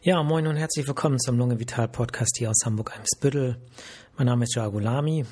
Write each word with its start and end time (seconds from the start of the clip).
Ja, 0.00 0.22
moin 0.22 0.46
und 0.46 0.54
herzlich 0.54 0.86
willkommen 0.86 1.18
zum 1.18 1.38
Lunge 1.38 1.58
Vital 1.58 1.88
Podcast 1.88 2.36
hier 2.38 2.50
aus 2.50 2.64
Hamburg-Eimsbüttel. 2.64 3.56
Mein 4.16 4.26
Name 4.28 4.44
ist 4.44 4.54
Jagulami 4.54 5.26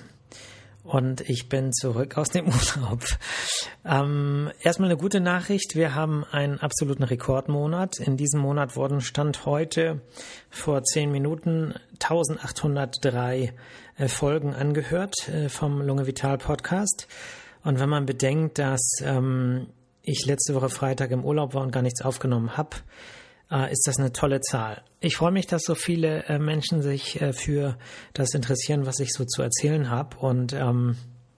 und 0.83 1.21
ich 1.21 1.49
bin 1.49 1.73
zurück 1.73 2.19
aus 2.19 2.31
dem 2.31 2.47
Urlaub. 2.77 3.05
Ähm, 3.85 4.51
erstmal 4.61 4.91
eine 4.91 4.99
gute 4.99 5.21
Nachricht. 5.21 5.77
Wir 5.77 5.95
haben 5.95 6.25
einen 6.25 6.59
absoluten 6.59 7.05
Rekordmonat. 7.05 8.01
In 8.01 8.17
diesem 8.17 8.41
Monat 8.41 8.75
wurden 8.75 9.01
Stand 9.01 9.47
heute 9.47 10.01
vor 10.51 10.83
zehn 10.83 11.13
Minuten 11.13 11.75
1803 12.03 13.55
äh, 13.99 14.09
Folgen 14.09 14.53
angehört 14.53 15.29
äh, 15.29 15.49
vom 15.49 15.81
Lunge 15.81 16.09
Vital 16.09 16.39
Podcast. 16.39 17.07
Und 17.63 17.79
wenn 17.79 17.89
man 17.89 18.05
bedenkt, 18.05 18.59
dass 18.59 18.83
ähm, 19.01 19.69
ich 20.03 20.27
letzte 20.27 20.57
Woche 20.57 20.71
Freitag 20.71 21.13
im 21.13 21.25
Urlaub 21.25 21.55
war 21.55 21.63
und 21.63 21.71
gar 21.71 21.83
nichts 21.83 22.03
aufgenommen 22.03 22.57
habe, 22.57 22.79
ist 23.71 23.87
das 23.87 23.99
eine 23.99 24.13
tolle 24.13 24.41
Zahl. 24.41 24.83
Ich 25.01 25.17
freue 25.17 25.33
mich, 25.33 25.47
dass 25.47 25.63
so 25.63 25.75
viele 25.75 26.25
äh, 26.25 26.39
Menschen 26.39 26.83
sich 26.83 27.21
äh, 27.21 27.33
für 27.33 27.79
das 28.13 28.35
interessieren, 28.35 28.87
was 28.87 28.99
ich 28.99 29.13
so 29.13 29.25
zu 29.25 29.43
erzählen 29.43 29.91
habe. 29.91 30.17
Und 30.17 30.53
ähm, 30.53 30.97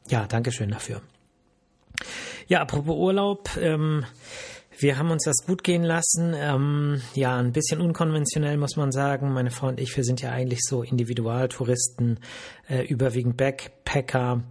ja, 0.09 0.27
Dankeschön 0.27 0.71
dafür. 0.71 1.03
Ja, 2.47 2.61
apropos 2.63 2.97
Urlaub. 2.97 3.51
Ähm, 3.61 4.05
wir 4.79 4.97
haben 4.97 5.11
uns 5.11 5.25
das 5.25 5.45
gut 5.45 5.65
gehen 5.65 5.83
lassen. 5.83 6.35
Ähm, 6.37 7.03
ja, 7.15 7.37
ein 7.37 7.53
bisschen 7.53 7.81
unkonventionell 7.81 8.57
muss 8.57 8.77
man 8.77 8.93
sagen. 8.93 9.33
Meine 9.33 9.51
Frau 9.51 9.67
und 9.69 9.81
ich, 9.81 9.97
wir 9.97 10.05
sind 10.05 10.23
ja 10.23 10.31
eigentlich 10.31 10.61
so 10.63 10.83
Individualtouristen, 10.83 12.21
äh, 12.69 12.87
überwiegend 12.87 13.37
Backpacker 13.37 14.45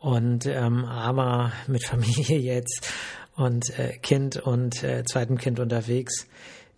und 0.00 0.46
ähm, 0.46 0.84
aber 0.84 1.52
mit 1.68 1.86
Familie 1.86 2.38
jetzt 2.38 2.90
und 3.36 3.78
äh, 3.78 3.96
Kind 3.98 4.36
und 4.36 4.82
äh, 4.82 5.04
zweitem 5.04 5.38
Kind 5.38 5.60
unterwegs 5.60 6.26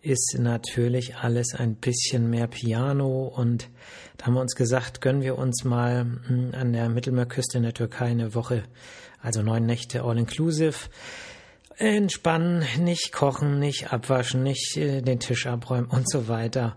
ist 0.02 0.36
natürlich 0.38 1.16
alles 1.16 1.54
ein 1.54 1.76
bisschen 1.76 2.28
mehr 2.28 2.48
Piano 2.48 3.32
und 3.34 3.68
da 4.16 4.26
haben 4.26 4.34
wir 4.34 4.40
uns 4.40 4.56
gesagt, 4.56 5.00
gönnen 5.00 5.22
wir 5.22 5.38
uns 5.38 5.64
mal 5.64 6.04
hm, 6.26 6.50
an 6.52 6.72
der 6.72 6.88
Mittelmeerküste 6.88 7.58
in 7.58 7.62
der 7.62 7.74
Türkei 7.74 8.06
eine 8.06 8.34
Woche, 8.34 8.64
also 9.20 9.42
neun 9.42 9.64
Nächte 9.64 10.02
all 10.02 10.18
inclusive. 10.18 10.74
Entspannen, 11.76 12.64
nicht 12.80 13.12
kochen, 13.12 13.58
nicht 13.58 13.92
abwaschen, 13.92 14.42
nicht 14.42 14.76
äh, 14.76 15.00
den 15.02 15.20
Tisch 15.20 15.46
abräumen 15.46 15.88
und 15.88 16.10
so 16.10 16.28
weiter. 16.28 16.76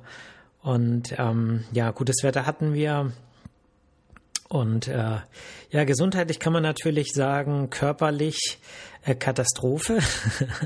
Und 0.61 1.13
ähm, 1.17 1.65
ja, 1.73 1.91
gutes 1.91 2.23
Wetter 2.23 2.45
hatten 2.45 2.73
wir. 2.73 3.11
Und 4.55 4.87
äh, 4.87 5.17
ja, 5.69 5.83
gesundheitlich 5.83 6.39
kann 6.39 6.53
man 6.53 6.63
natürlich 6.63 7.11
sagen, 7.11 7.69
körperlich 7.69 8.57
äh, 9.03 9.13
Katastrophe. 9.13 9.99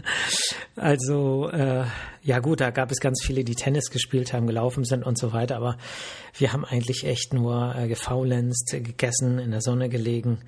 also 0.75 1.49
äh, 1.49 1.85
ja 2.21 2.37
gut, 2.37 2.61
da 2.61 2.69
gab 2.69 2.91
es 2.91 2.99
ganz 2.99 3.23
viele, 3.25 3.43
die 3.43 3.55
Tennis 3.55 3.89
gespielt 3.89 4.31
haben, 4.31 4.45
gelaufen 4.45 4.83
sind 4.83 5.03
und 5.03 5.17
so 5.17 5.33
weiter. 5.33 5.55
Aber 5.55 5.75
wir 6.37 6.53
haben 6.53 6.65
eigentlich 6.65 7.03
echt 7.03 7.33
nur 7.33 7.75
äh, 7.75 7.87
gefaulenzt, 7.87 8.73
gegessen, 8.73 9.39
in 9.39 9.49
der 9.49 9.61
Sonne 9.61 9.89
gelegen, 9.89 10.41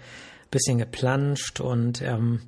bisschen 0.51 0.77
geplanscht 0.77 1.61
und 1.61 2.03
ähm, 2.03 2.41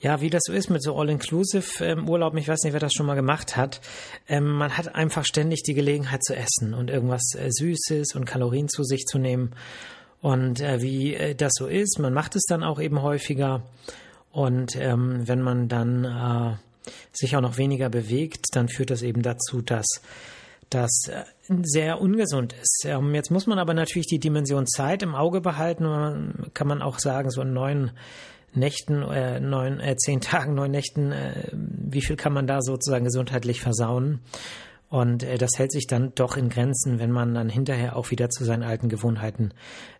ja, 0.00 0.20
wie 0.20 0.30
das 0.30 0.42
so 0.44 0.52
ist 0.52 0.70
mit 0.70 0.82
so 0.82 0.96
All-Inclusive 0.96 1.84
ähm, 1.84 2.06
ich 2.36 2.48
weiß 2.48 2.64
nicht, 2.64 2.72
wer 2.72 2.80
das 2.80 2.92
schon 2.92 3.06
mal 3.06 3.14
gemacht 3.14 3.56
hat. 3.56 3.80
Ähm, 4.28 4.50
man 4.50 4.76
hat 4.76 4.94
einfach 4.94 5.24
ständig 5.24 5.62
die 5.62 5.74
Gelegenheit 5.74 6.22
zu 6.22 6.34
essen 6.34 6.74
und 6.74 6.90
irgendwas 6.90 7.22
äh, 7.34 7.48
Süßes 7.50 8.14
und 8.14 8.24
Kalorien 8.24 8.68
zu 8.68 8.82
sich 8.82 9.04
zu 9.06 9.18
nehmen. 9.18 9.54
Und 10.20 10.60
äh, 10.60 10.80
wie 10.82 11.14
äh, 11.14 11.34
das 11.34 11.52
so 11.54 11.66
ist, 11.66 11.98
man 11.98 12.12
macht 12.12 12.36
es 12.36 12.42
dann 12.48 12.62
auch 12.62 12.80
eben 12.80 13.02
häufiger. 13.02 13.62
Und 14.32 14.76
ähm, 14.76 15.26
wenn 15.26 15.40
man 15.40 15.68
dann 15.68 16.04
äh, 16.04 16.90
sich 17.12 17.36
auch 17.36 17.40
noch 17.40 17.58
weniger 17.58 17.88
bewegt, 17.88 18.46
dann 18.52 18.68
führt 18.68 18.90
das 18.90 19.02
eben 19.02 19.22
dazu, 19.22 19.62
dass 19.62 19.86
das 20.70 21.08
äh, 21.08 21.24
sehr 21.62 22.00
ungesund 22.00 22.52
ist. 22.52 22.84
Ähm, 22.86 23.14
jetzt 23.14 23.30
muss 23.30 23.46
man 23.46 23.58
aber 23.58 23.74
natürlich 23.74 24.08
die 24.08 24.18
Dimension 24.18 24.66
Zeit 24.66 25.02
im 25.02 25.14
Auge 25.14 25.40
behalten. 25.40 26.50
Kann 26.54 26.66
man 26.66 26.82
auch 26.82 26.98
sagen, 26.98 27.30
so 27.30 27.42
in 27.42 27.52
neun 27.52 27.92
Nächten, 28.52 29.02
äh, 29.02 29.38
neun, 29.38 29.80
äh, 29.80 29.96
zehn 29.96 30.20
Tagen, 30.20 30.54
neun 30.54 30.70
Nächten, 30.70 31.12
äh, 31.12 31.50
wie 31.52 32.00
viel 32.00 32.16
kann 32.16 32.32
man 32.32 32.46
da 32.46 32.62
sozusagen 32.62 33.04
gesundheitlich 33.04 33.60
versauen? 33.60 34.20
Und 34.88 35.24
äh, 35.24 35.36
das 35.36 35.50
hält 35.56 35.72
sich 35.72 35.86
dann 35.86 36.12
doch 36.14 36.36
in 36.36 36.48
Grenzen, 36.48 36.98
wenn 36.98 37.10
man 37.10 37.34
dann 37.34 37.48
hinterher 37.48 37.96
auch 37.96 38.10
wieder 38.10 38.30
zu 38.30 38.44
seinen 38.44 38.62
alten 38.62 38.88
Gewohnheiten 38.88 39.52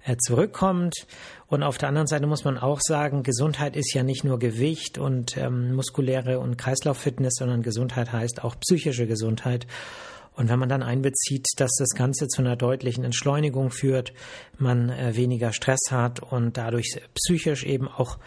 äh, 0.04 0.16
zurückkommt. 0.16 1.06
Und 1.48 1.62
auf 1.62 1.78
der 1.78 1.88
anderen 1.88 2.06
Seite 2.06 2.26
muss 2.26 2.44
man 2.44 2.56
auch 2.56 2.80
sagen, 2.80 3.22
Gesundheit 3.22 3.76
ist 3.76 3.92
ja 3.94 4.02
nicht 4.02 4.25
nur 4.25 4.38
Gewicht 4.38 4.98
und 4.98 5.36
ähm, 5.36 5.75
muskuläre 5.75 6.38
und 6.38 6.56
Kreislauffitness, 6.56 7.34
sondern 7.36 7.62
Gesundheit 7.62 8.12
heißt 8.12 8.44
auch 8.44 8.54
psychische 8.60 9.06
Gesundheit. 9.06 9.66
Und 10.36 10.50
wenn 10.50 10.58
man 10.58 10.69
dann 10.69 10.82
einbezieht, 10.82 11.46
dass 11.56 11.72
das 11.78 11.91
Ganze 11.96 12.28
zu 12.28 12.42
einer 12.42 12.56
deutlichen 12.56 13.04
Entschleunigung 13.04 13.70
führt, 13.70 14.12
man 14.58 14.91
äh, 14.91 15.16
weniger 15.16 15.52
Stress 15.52 15.80
hat 15.91 16.20
und 16.20 16.58
dadurch 16.58 17.00
psychisch 17.14 17.64
eben 17.64 17.88
auch 17.88 18.19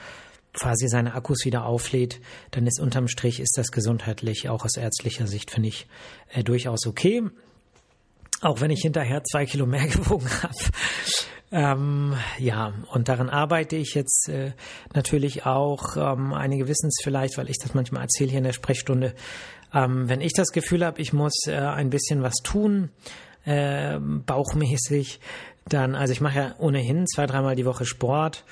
quasi 0.54 0.88
seine 0.88 1.14
Akkus 1.14 1.46
wieder 1.46 1.66
auflädt, 1.66 2.20
dann 2.52 2.68
ist 2.68 2.80
unterm 2.80 3.08
Strich 3.08 3.40
ist 3.40 3.58
das 3.58 3.72
gesundheitlich 3.72 4.50
auch 4.50 4.66
aus 4.66 4.78
ärztlicher 4.78 5.28
Sicht 5.28 5.52
finde 5.52 5.70
ich 5.70 5.88
äh, 6.34 6.44
durchaus 6.44 6.86
okay. 6.88 7.24
Auch 8.42 8.62
wenn 8.62 8.72
ich 8.72 8.82
hinterher 8.82 9.24
zwei 9.24 9.46
Kilo 9.46 9.66
mehr 9.66 9.88
gewogen 9.88 10.30
habe. 10.42 10.56
Ähm, 11.52 12.16
ja, 12.38 12.74
und 12.92 13.10
daran 13.10 13.30
arbeite 13.30 13.76
ich 13.76 13.96
jetzt 13.96 14.30
äh, 14.30 14.54
natürlich 14.94 15.46
auch. 15.46 15.98
Ähm, 15.98 16.34
einige 16.34 16.68
wissen 16.68 16.88
es 16.88 17.00
vielleicht, 17.04 17.38
weil 17.38 17.50
ich 17.50 17.58
das 17.58 17.74
manchmal 17.74 18.04
erzähle 18.04 18.30
hier 18.30 18.38
in 18.38 18.44
der 18.44 18.54
Sprechstunde. 18.54 19.16
Ähm, 19.74 20.08
wenn 20.08 20.22
ich 20.22 20.34
das 20.34 20.50
Gefühl 20.50 20.86
habe, 20.86 21.02
ich 21.02 21.12
muss 21.12 21.48
äh, 21.48 21.56
ein 21.56 21.90
bisschen 21.90 22.22
was 22.22 22.36
tun, 22.44 22.90
äh, 23.46 23.98
bauchmäßig, 24.00 25.20
dann, 25.68 25.96
also 25.96 26.14
ich 26.14 26.22
mache 26.22 26.40
ja 26.40 26.56
ohnehin 26.60 27.08
zwei, 27.08 27.26
dreimal 27.26 27.56
die 27.56 27.66
Woche 27.66 27.86
Sport 27.86 28.44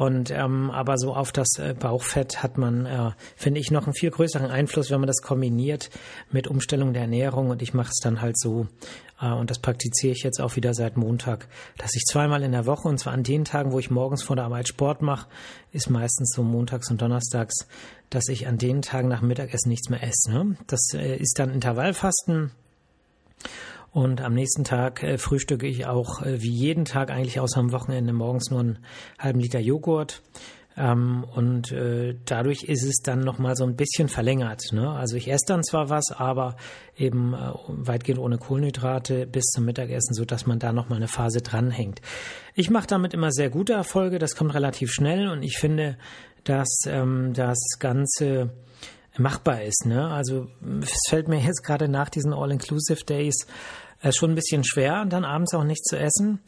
und 0.00 0.30
ähm, 0.30 0.70
aber 0.70 0.96
so 0.96 1.14
auf 1.14 1.30
das 1.30 1.58
äh, 1.58 1.74
Bauchfett 1.78 2.42
hat 2.42 2.56
man, 2.56 2.86
äh, 2.86 3.10
finde 3.36 3.60
ich, 3.60 3.70
noch 3.70 3.84
einen 3.84 3.92
viel 3.92 4.10
größeren 4.10 4.50
Einfluss, 4.50 4.90
wenn 4.90 4.98
man 4.98 5.06
das 5.06 5.20
kombiniert 5.20 5.90
mit 6.30 6.48
Umstellung 6.48 6.94
der 6.94 7.02
Ernährung. 7.02 7.50
Und 7.50 7.60
ich 7.60 7.74
mache 7.74 7.90
es 7.90 8.00
dann 8.02 8.22
halt 8.22 8.38
so, 8.38 8.66
äh, 9.20 9.30
und 9.30 9.50
das 9.50 9.58
praktiziere 9.58 10.14
ich 10.14 10.22
jetzt 10.22 10.40
auch 10.40 10.56
wieder 10.56 10.72
seit 10.72 10.96
Montag, 10.96 11.48
dass 11.76 11.94
ich 11.94 12.04
zweimal 12.06 12.42
in 12.44 12.52
der 12.52 12.64
Woche, 12.64 12.88
und 12.88 12.96
zwar 12.96 13.12
an 13.12 13.24
den 13.24 13.44
Tagen, 13.44 13.72
wo 13.72 13.78
ich 13.78 13.90
morgens 13.90 14.22
vor 14.22 14.36
der 14.36 14.46
Arbeit 14.46 14.68
Sport 14.68 15.02
mache, 15.02 15.28
ist 15.70 15.90
meistens 15.90 16.32
so 16.34 16.42
montags 16.42 16.90
und 16.90 17.02
donnerstags, 17.02 17.66
dass 18.08 18.26
ich 18.28 18.46
an 18.46 18.56
den 18.56 18.80
Tagen 18.80 19.08
nach 19.08 19.20
Mittagessen 19.20 19.68
nichts 19.68 19.90
mehr 19.90 20.02
esse. 20.02 20.32
Ne? 20.32 20.56
Das 20.66 20.94
äh, 20.94 21.14
ist 21.16 21.38
dann 21.38 21.50
Intervallfasten. 21.50 22.52
Und 23.92 24.20
am 24.20 24.34
nächsten 24.34 24.64
Tag 24.64 25.02
äh, 25.02 25.18
frühstücke 25.18 25.66
ich 25.66 25.86
auch 25.86 26.22
äh, 26.22 26.40
wie 26.42 26.50
jeden 26.50 26.84
Tag 26.84 27.10
eigentlich 27.10 27.40
außer 27.40 27.58
am 27.58 27.72
Wochenende 27.72 28.12
morgens 28.12 28.50
nur 28.50 28.60
einen 28.60 28.78
halben 29.18 29.40
Liter 29.40 29.58
Joghurt. 29.58 30.22
Ähm, 30.76 31.24
und 31.34 31.72
äh, 31.72 32.16
dadurch 32.24 32.62
ist 32.62 32.84
es 32.84 33.02
dann 33.02 33.20
nochmal 33.20 33.56
so 33.56 33.64
ein 33.64 33.74
bisschen 33.74 34.08
verlängert. 34.08 34.72
Ne? 34.72 34.88
Also 34.88 35.16
ich 35.16 35.30
esse 35.30 35.44
dann 35.48 35.64
zwar 35.64 35.90
was, 35.90 36.12
aber 36.12 36.56
eben 36.96 37.34
äh, 37.34 37.52
weitgehend 37.66 38.20
ohne 38.20 38.38
Kohlenhydrate 38.38 39.26
bis 39.26 39.46
zum 39.46 39.64
Mittagessen, 39.64 40.14
so 40.14 40.24
dass 40.24 40.46
man 40.46 40.60
da 40.60 40.72
nochmal 40.72 40.98
eine 40.98 41.08
Phase 41.08 41.42
dranhängt. 41.42 42.00
Ich 42.54 42.70
mache 42.70 42.86
damit 42.86 43.12
immer 43.12 43.32
sehr 43.32 43.50
gute 43.50 43.72
Erfolge, 43.72 44.20
das 44.20 44.36
kommt 44.36 44.54
relativ 44.54 44.92
schnell 44.92 45.28
und 45.28 45.42
ich 45.42 45.58
finde, 45.58 45.98
dass 46.44 46.68
ähm, 46.86 47.32
das 47.34 47.58
Ganze 47.80 48.50
machbar 49.18 49.62
ist. 49.62 49.86
Ne? 49.86 50.06
Also 50.08 50.46
es 50.82 50.96
fällt 51.08 51.28
mir 51.28 51.40
jetzt 51.40 51.62
gerade 51.62 51.88
nach 51.88 52.08
diesen 52.08 52.32
All-Inclusive 52.32 53.04
Days 53.04 53.46
äh, 54.02 54.12
schon 54.12 54.30
ein 54.30 54.34
bisschen 54.34 54.64
schwer, 54.64 55.04
dann 55.06 55.24
abends 55.24 55.54
auch 55.54 55.64
nicht 55.64 55.84
zu 55.84 55.98
essen. 55.98 56.40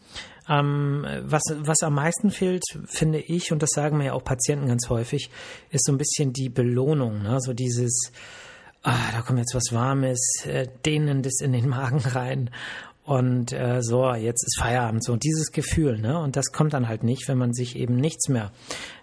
Ähm, 0.48 1.06
was, 1.22 1.42
was 1.54 1.82
am 1.82 1.94
meisten 1.94 2.30
fehlt, 2.30 2.64
finde 2.86 3.20
ich, 3.20 3.52
und 3.52 3.62
das 3.62 3.70
sagen 3.70 3.98
mir 3.98 4.06
ja 4.06 4.12
auch 4.14 4.24
Patienten 4.24 4.66
ganz 4.66 4.88
häufig, 4.88 5.30
ist 5.70 5.84
so 5.84 5.92
ein 5.92 5.98
bisschen 5.98 6.32
die 6.32 6.48
Belohnung. 6.48 7.22
Ne? 7.22 7.38
So 7.40 7.52
dieses, 7.52 8.12
ah, 8.82 9.12
da 9.12 9.22
kommt 9.22 9.38
jetzt 9.38 9.54
was 9.54 9.72
Warmes, 9.72 10.20
äh, 10.46 10.66
dehnendes 10.84 11.40
in 11.40 11.52
den 11.52 11.68
Magen 11.68 12.00
rein 12.00 12.50
und 13.04 13.52
äh, 13.52 13.82
so, 13.82 14.14
jetzt 14.14 14.44
ist 14.44 14.60
Feierabend 14.60 15.02
so. 15.04 15.12
Und 15.12 15.24
dieses 15.24 15.50
Gefühl, 15.50 15.98
ne? 15.98 16.20
Und 16.20 16.36
das 16.36 16.52
kommt 16.52 16.72
dann 16.72 16.86
halt 16.86 17.02
nicht, 17.02 17.26
wenn 17.26 17.36
man 17.36 17.52
sich 17.52 17.74
eben 17.74 17.96
nichts 17.96 18.28
mehr 18.28 18.52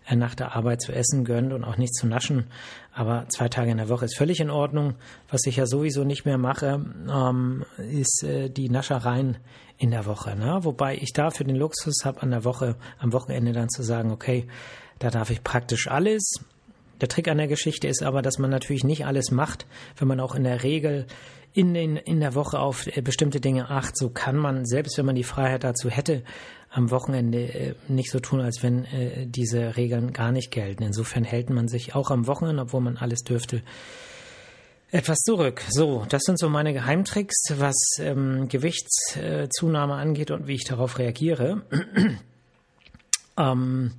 äh, 0.08 0.16
nach 0.16 0.36
der 0.36 0.56
Arbeit 0.56 0.82
zu 0.82 0.94
essen 0.94 1.26
gönnt 1.26 1.52
und 1.52 1.66
auch 1.66 1.76
nichts 1.76 2.00
zu 2.00 2.08
naschen. 2.08 2.46
Aber 2.94 3.26
zwei 3.28 3.50
Tage 3.50 3.72
in 3.72 3.78
der 3.78 3.90
Woche 3.90 4.06
ist 4.06 4.18
völlig 4.18 4.40
in 4.40 4.50
Ordnung. 4.50 4.96
Was 5.30 5.46
ich 5.46 5.58
ja 5.58 5.66
sowieso 5.66 6.06
nicht 6.06 6.24
mehr 6.24 6.38
mache, 6.38 6.86
ähm, 7.12 7.66
ist 7.78 8.24
äh, 8.24 8.50
die 8.50 8.70
Naschereien 8.70 9.38
in 9.78 9.92
der 9.92 10.06
Woche. 10.06 10.34
Ne? 10.36 10.60
Wobei 10.62 10.96
ich 10.96 11.12
dafür 11.12 11.46
den 11.46 11.58
Luxus 11.58 12.06
habe, 12.06 12.22
an 12.22 12.32
der 12.32 12.46
Woche, 12.46 12.78
am 13.00 13.12
Wochenende 13.12 13.52
dann 13.52 13.70
zu 13.70 13.84
sagen, 13.84 14.12
okay, 14.12 14.48
da 15.00 15.10
darf 15.10 15.30
ich 15.30 15.44
praktisch 15.44 15.90
alles. 15.90 16.40
Der 17.02 17.08
Trick 17.08 17.28
an 17.28 17.38
der 17.38 17.48
Geschichte 17.48 17.88
ist 17.88 18.04
aber, 18.04 18.22
dass 18.22 18.40
man 18.40 18.50
natürlich 18.50 18.84
nicht 18.84 19.06
alles 19.06 19.32
macht, 19.32 19.66
wenn 19.98 20.08
man 20.08 20.20
auch 20.20 20.36
in 20.36 20.44
der 20.44 20.64
Regel 20.64 21.06
in, 21.54 21.74
den, 21.74 21.98
in 21.98 22.20
der 22.20 22.36
Woche 22.36 22.60
auf 22.60 22.86
äh, 22.88 23.02
bestimmte 23.02 23.40
Dinge 23.40 23.70
acht. 23.70 23.98
So 23.98 24.10
kann 24.10 24.36
man, 24.36 24.66
selbst 24.66 24.98
wenn 24.98 25.06
man 25.06 25.16
die 25.16 25.24
Freiheit 25.24 25.64
dazu 25.64 25.90
hätte, 25.90 26.24
am 26.70 26.92
Wochenende 26.92 27.42
äh, 27.42 27.76
nicht 27.88 28.12
so 28.12 28.20
tun, 28.20 28.42
als 28.42 28.62
wenn 28.62 28.86
äh, 28.86 29.26
diese 29.26 29.76
Regeln 29.76 30.14
gar 30.14 30.32
nicht 30.32 30.52
gelten. 30.52 30.84
Insofern 30.84 31.24
hält 31.24 31.50
man 31.50 31.68
sich 31.68 31.96
auch 31.96 32.12
am 32.12 32.28
Wochenende, 32.28 32.64
obwohl 32.64 32.82
man 32.82 32.98
alles 32.98 33.24
dürfte, 33.24 33.64
Etwas 34.92 35.20
zurück. 35.20 35.62
So, 35.70 36.06
das 36.10 36.24
sind 36.24 36.40
so 36.40 36.50
meine 36.50 36.74
Geheimtricks, 36.74 37.54
was 37.58 37.76
ähm, 38.00 38.48
Gewichtszunahme 38.48 39.94
angeht 39.94 40.32
und 40.32 40.48
wie 40.48 40.56
ich 40.56 40.66
darauf 40.66 40.98
reagiere. 40.98 41.62
Ähm, 43.40 43.94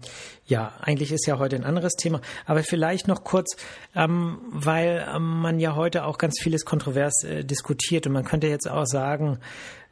ja, 0.44 0.75
eigentlich 0.81 1.10
ist 1.12 1.26
ja 1.26 1.38
heute 1.38 1.56
ein 1.56 1.64
anderes 1.64 1.94
Thema, 1.94 2.20
aber 2.44 2.62
vielleicht 2.62 3.08
noch 3.08 3.25
kurz, 3.25 3.56
ähm, 3.96 4.38
weil 4.50 5.06
ähm, 5.12 5.40
man 5.40 5.58
ja 5.58 5.75
heute 5.75 6.04
auch 6.04 6.19
ganz 6.19 6.38
vieles 6.40 6.64
kontrovers 6.64 7.25
äh, 7.25 7.44
diskutiert 7.44 8.06
und 8.06 8.12
man 8.12 8.25
könnte 8.25 8.46
jetzt 8.46 8.70
auch 8.70 8.87
sagen, 8.87 9.38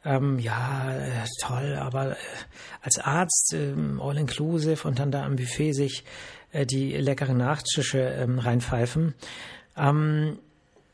ähm, 0.05 0.39
ja, 0.39 0.93
äh, 0.95 1.25
toll, 1.41 1.75
aber 1.79 2.11
äh, 2.11 2.15
als 2.81 2.99
Arzt 2.99 3.53
ähm, 3.53 3.99
all 4.01 4.17
inclusive 4.17 4.87
und 4.87 4.99
dann 4.99 5.11
da 5.11 5.25
am 5.25 5.35
Buffet 5.35 5.73
sich 5.73 6.05
äh, 6.51 6.65
die 6.65 6.95
leckeren 6.95 7.37
Nachtische 7.37 7.99
ähm, 7.99 8.39
reinpfeifen. 8.39 9.15
Ähm, 9.75 10.39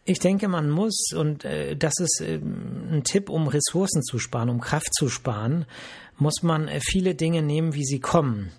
ich 0.06 0.20
denke, 0.20 0.48
man 0.48 0.70
muss, 0.70 1.08
und 1.16 1.46
äh, 1.46 1.76
das 1.76 1.94
ist 1.98 2.22
äh, 2.22 2.36
ein 2.36 3.02
Tipp, 3.04 3.30
um 3.30 3.48
Ressourcen 3.48 4.04
zu 4.04 4.20
sparen, 4.20 4.50
um 4.50 4.62
Kraft 4.62 4.94
zu 4.94 5.10
sparen, 5.10 5.66
muss 6.18 6.44
man 6.44 6.68
äh, 6.68 6.80
viele 6.80 7.16
Dinge 7.16 7.42
nehmen, 7.42 7.74
wie 7.74 7.84
sie 7.84 8.00
kommen. 8.00 8.52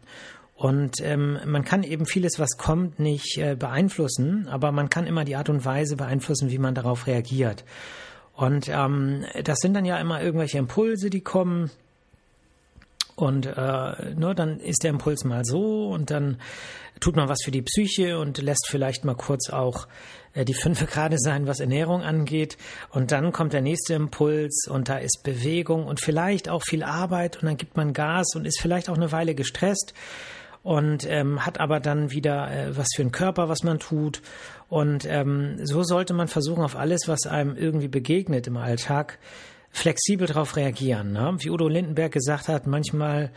Und 0.57 1.01
ähm, 1.03 1.39
man 1.47 1.65
kann 1.65 1.85
eben 1.85 2.05
vieles, 2.07 2.39
was 2.39 2.57
kommt, 2.57 2.99
nicht 2.99 3.39
äh, 3.39 3.55
beeinflussen, 3.55 4.49
aber 4.49 4.73
man 4.73 4.91
kann 4.91 5.07
immer 5.07 5.25
die 5.25 5.37
Art 5.37 5.49
und 5.49 5.65
Weise 5.65 5.97
beeinflussen, 5.97 6.51
wie 6.51 6.59
man 6.59 6.75
darauf 6.75 7.07
reagiert. 7.07 7.65
Und 8.35 8.69
ähm, 8.69 9.25
das 9.45 9.59
sind 9.59 9.75
dann 9.75 9.85
ja 9.85 9.99
immer 9.99 10.23
irgendwelche 10.23 10.59
Impulse, 10.59 11.11
die 11.11 11.21
kommen. 11.21 11.71
Und 13.17 13.47
äh, 13.47 14.15
ne, 14.15 14.35
dann 14.37 14.61
ist 14.61 14.85
der 14.85 14.91
Impuls 14.91 15.25
mal 15.25 15.43
so 15.45 15.89
und 15.89 16.11
dann 16.11 16.39
tut 17.01 17.17
man 17.17 17.29
was 17.29 17.39
für 17.43 17.51
die 17.51 17.63
Psyche 17.63 18.19
und 18.19 18.41
lässt 18.43 18.69
vielleicht 18.69 19.05
mal 19.05 19.15
kurz 19.15 19.49
auch 19.51 19.89
äh, 20.35 20.45
die 20.45 20.55
fünf 20.55 20.87
gerade 20.87 21.17
sein, 21.19 21.47
was 21.47 21.61
Ernährung 21.61 22.03
angeht. 22.03 22.59
Und 22.91 23.13
dann 23.13 23.33
kommt 23.33 23.55
der 23.55 23.63
nächste 23.63 23.95
Impuls 23.95 24.69
und 24.69 24.91
da 24.91 24.99
ist 24.99 25.23
Bewegung 25.25 25.87
und 25.87 26.01
vielleicht 26.01 26.51
auch 26.51 26.63
viel 26.63 26.83
Arbeit 26.83 27.37
und 27.37 27.47
dann 27.47 27.57
gibt 27.57 27.77
man 27.77 27.95
Gas 27.95 28.35
und 28.35 28.45
ist 28.45 28.61
vielleicht 28.61 28.91
auch 28.91 28.97
eine 28.97 29.13
Weile 29.13 29.35
gestresst 29.35 29.95
und 30.63 31.09
ähm, 31.09 31.47
hat 31.47 31.61
aber 31.61 31.81
dann 31.81 32.11
wieder 32.11 32.51
äh, 32.51 32.77
was 32.77 32.89
für 32.95 33.03
einen 33.03 33.13
Körper, 33.13 33.49
was 33.49 33.63
man 33.63 33.79
tut. 33.79 34.21
Und 34.69 35.07
ähm, 35.07 35.59
so 35.65 35.85
sollte 35.85 36.13
man 36.13 36.29
versuchen, 36.29 36.65
auf 36.65 36.77
alles, 36.77 37.07
was 37.07 37.27
einem 37.27 37.57
irgendwie 37.57 37.89
begegnet 37.89 38.47
im 38.47 38.57
Alltag, 38.57 39.19
flexibel 39.77 40.27
darauf 40.27 40.57
reagieren. 40.57 41.13
Ne? 41.13 41.37
Wie 41.39 41.51
Udo 41.51 41.69
Lindenberg 41.69 42.13
gesagt 42.13 42.49
hat, 42.49 42.67
manchmal 42.67 43.31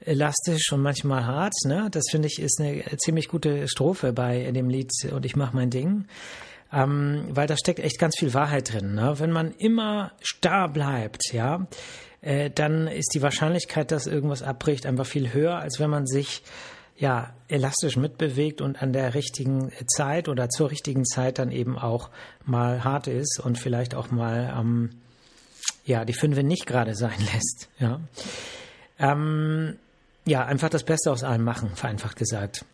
elastisch 0.00 0.72
und 0.72 0.80
manchmal 0.80 1.26
hart. 1.26 1.54
Ne? 1.64 1.88
Das 1.90 2.04
finde 2.10 2.28
ich 2.28 2.40
ist 2.40 2.60
eine 2.60 2.82
ziemlich 2.96 3.28
gute 3.28 3.68
Strophe 3.68 4.12
bei 4.12 4.50
dem 4.50 4.70
Lied 4.70 4.90
und 5.12 5.26
ich 5.26 5.36
mache 5.36 5.54
mein 5.54 5.70
Ding. 5.70 6.06
Ähm, 6.72 7.26
weil 7.30 7.46
da 7.46 7.56
steckt 7.56 7.78
echt 7.78 7.98
ganz 7.98 8.18
viel 8.18 8.34
Wahrheit 8.34 8.72
drin. 8.72 8.94
Ne? 8.94 9.14
Wenn 9.18 9.30
man 9.30 9.52
immer 9.52 10.12
starr 10.20 10.68
bleibt, 10.68 11.32
ja, 11.32 11.66
äh, 12.22 12.50
dann 12.50 12.88
ist 12.88 13.14
die 13.14 13.22
Wahrscheinlichkeit, 13.22 13.92
dass 13.92 14.06
irgendwas 14.06 14.42
abbricht, 14.42 14.86
einfach 14.86 15.06
viel 15.06 15.32
höher, 15.32 15.58
als 15.58 15.78
wenn 15.78 15.90
man 15.90 16.06
sich 16.06 16.42
ja 16.96 17.34
elastisch 17.48 17.96
mitbewegt 17.96 18.62
und 18.62 18.82
an 18.82 18.92
der 18.92 19.14
richtigen 19.14 19.70
Zeit 19.86 20.28
oder 20.28 20.48
zur 20.48 20.70
richtigen 20.70 21.04
Zeit 21.04 21.38
dann 21.38 21.52
eben 21.52 21.78
auch 21.78 22.10
mal 22.44 22.82
hart 22.82 23.06
ist 23.06 23.38
und 23.38 23.58
vielleicht 23.58 23.94
auch 23.94 24.10
mal 24.10 24.52
ähm, 24.58 24.90
ja, 25.86 26.04
die 26.04 26.12
Fünfe 26.12 26.42
nicht 26.42 26.66
gerade 26.66 26.94
sein 26.94 27.18
lässt. 27.32 27.68
Ja. 27.78 28.00
Ähm, 28.98 29.78
ja, 30.26 30.44
einfach 30.44 30.68
das 30.68 30.84
Beste 30.84 31.10
aus 31.10 31.22
allem 31.24 31.44
machen, 31.44 31.70
vereinfacht 31.74 32.16
gesagt. 32.16 32.64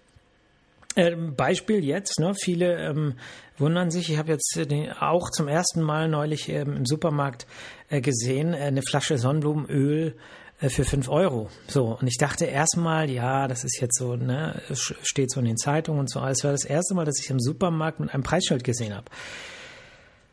Ähm, 0.97 1.35
Beispiel 1.37 1.85
jetzt, 1.85 2.19
ne, 2.21 2.35
viele 2.35 2.77
ähm, 2.77 3.15
wundern 3.57 3.91
sich, 3.91 4.11
ich 4.11 4.19
habe 4.19 4.33
jetzt 4.33 4.59
den, 4.71 4.93
auch 4.93 5.31
zum 5.31 5.49
ersten 5.49 5.81
Mal 5.81 6.09
neulich 6.09 6.49
ähm, 6.49 6.77
im 6.77 6.87
Supermarkt 6.87 7.47
äh, 7.89 8.01
gesehen, 8.01 8.53
äh, 8.53 8.59
eine 8.59 8.83
Flasche 8.83 9.17
Sonnenblumenöl 9.17 10.15
äh, 10.61 10.69
für 10.69 10.85
fünf 10.85 11.09
Euro. 11.09 11.49
So, 11.67 11.97
und 11.99 12.07
ich 12.07 12.19
dachte 12.19 12.45
erstmal, 12.45 13.09
ja, 13.11 13.49
das 13.49 13.65
ist 13.65 13.81
jetzt 13.81 13.99
so, 13.99 14.17
ne, 14.17 14.61
steht 15.03 15.31
so 15.31 15.41
in 15.41 15.47
den 15.47 15.57
Zeitungen 15.57 16.01
und 16.01 16.11
so. 16.11 16.21
Es 16.25 16.45
war 16.45 16.53
das 16.53 16.65
erste 16.65 16.95
Mal, 16.95 17.07
dass 17.07 17.21
ich 17.21 17.31
im 17.31 17.41
Supermarkt 17.41 18.01
mit 18.01 18.13
einem 18.13 18.23
Preisschild 18.23 18.63
gesehen 18.63 18.95
habe. 18.95 19.07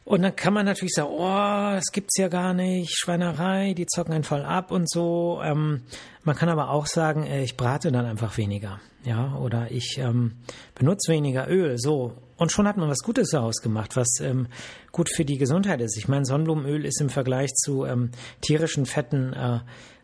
Und 0.09 0.23
dann 0.23 0.35
kann 0.35 0.55
man 0.55 0.65
natürlich 0.65 0.95
sagen, 0.95 1.11
oh, 1.11 1.75
das 1.75 1.91
gibt's 1.91 2.17
ja 2.17 2.29
gar 2.29 2.55
nicht, 2.55 2.97
Schweinerei, 2.97 3.75
die 3.75 3.85
zocken 3.85 4.11
einen 4.11 4.23
voll 4.23 4.41
ab 4.41 4.71
und 4.71 4.89
so. 4.89 5.39
Ähm, 5.43 5.83
man 6.23 6.35
kann 6.35 6.49
aber 6.49 6.71
auch 6.71 6.87
sagen, 6.87 7.27
äh, 7.27 7.43
ich 7.43 7.55
brate 7.55 7.91
dann 7.91 8.07
einfach 8.07 8.35
weniger, 8.35 8.79
ja, 9.03 9.35
oder 9.35 9.69
ich 9.69 9.99
ähm, 9.99 10.37
benutze 10.73 11.11
weniger 11.11 11.47
Öl, 11.47 11.77
so. 11.77 12.15
Und 12.37 12.51
schon 12.51 12.67
hat 12.67 12.75
man 12.75 12.89
was 12.89 13.03
Gutes 13.03 13.29
daraus 13.29 13.57
gemacht, 13.57 13.95
was 13.95 14.19
ähm, 14.19 14.47
gut 14.91 15.11
für 15.15 15.25
die 15.25 15.37
Gesundheit 15.37 15.79
ist. 15.79 15.95
Ich 15.95 16.07
meine, 16.07 16.25
Sonnenblumenöl 16.25 16.85
ist 16.85 16.99
im 17.01 17.09
Vergleich 17.09 17.53
zu 17.53 17.85
ähm, 17.85 18.09
tierischen 18.41 18.87
Fetten 18.87 19.33
äh, 19.33 19.59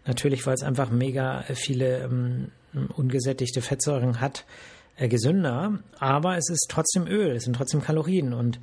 natürlich, 0.06 0.46
weil 0.46 0.54
es 0.54 0.62
einfach 0.62 0.92
mega 0.92 1.46
viele 1.56 2.04
ähm, 2.04 2.52
ungesättigte 2.96 3.64
Fettsäuren 3.64 4.22
hat, 4.22 4.46
äh, 4.98 5.08
gesünder. 5.08 5.80
Aber 5.98 6.38
es 6.38 6.48
ist 6.52 6.68
trotzdem 6.70 7.08
Öl, 7.08 7.36
es 7.36 7.46
sind 7.46 7.56
trotzdem 7.56 7.82
Kalorien 7.82 8.34
und 8.34 8.60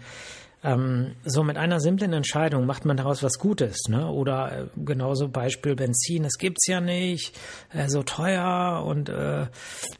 ähm, 0.64 1.16
so 1.24 1.42
mit 1.42 1.56
einer 1.56 1.80
simplen 1.80 2.12
Entscheidung 2.12 2.66
macht 2.66 2.84
man 2.84 2.96
daraus 2.96 3.22
was 3.22 3.38
Gutes, 3.38 3.88
ne? 3.88 4.08
Oder 4.08 4.52
äh, 4.52 4.66
genauso 4.76 5.28
Beispiel 5.28 5.74
Benzin, 5.74 6.22
das 6.22 6.38
gibt's 6.38 6.66
ja 6.66 6.80
nicht, 6.80 7.36
äh, 7.72 7.88
so 7.88 8.02
teuer 8.02 8.84
und 8.86 9.08
äh, 9.08 9.46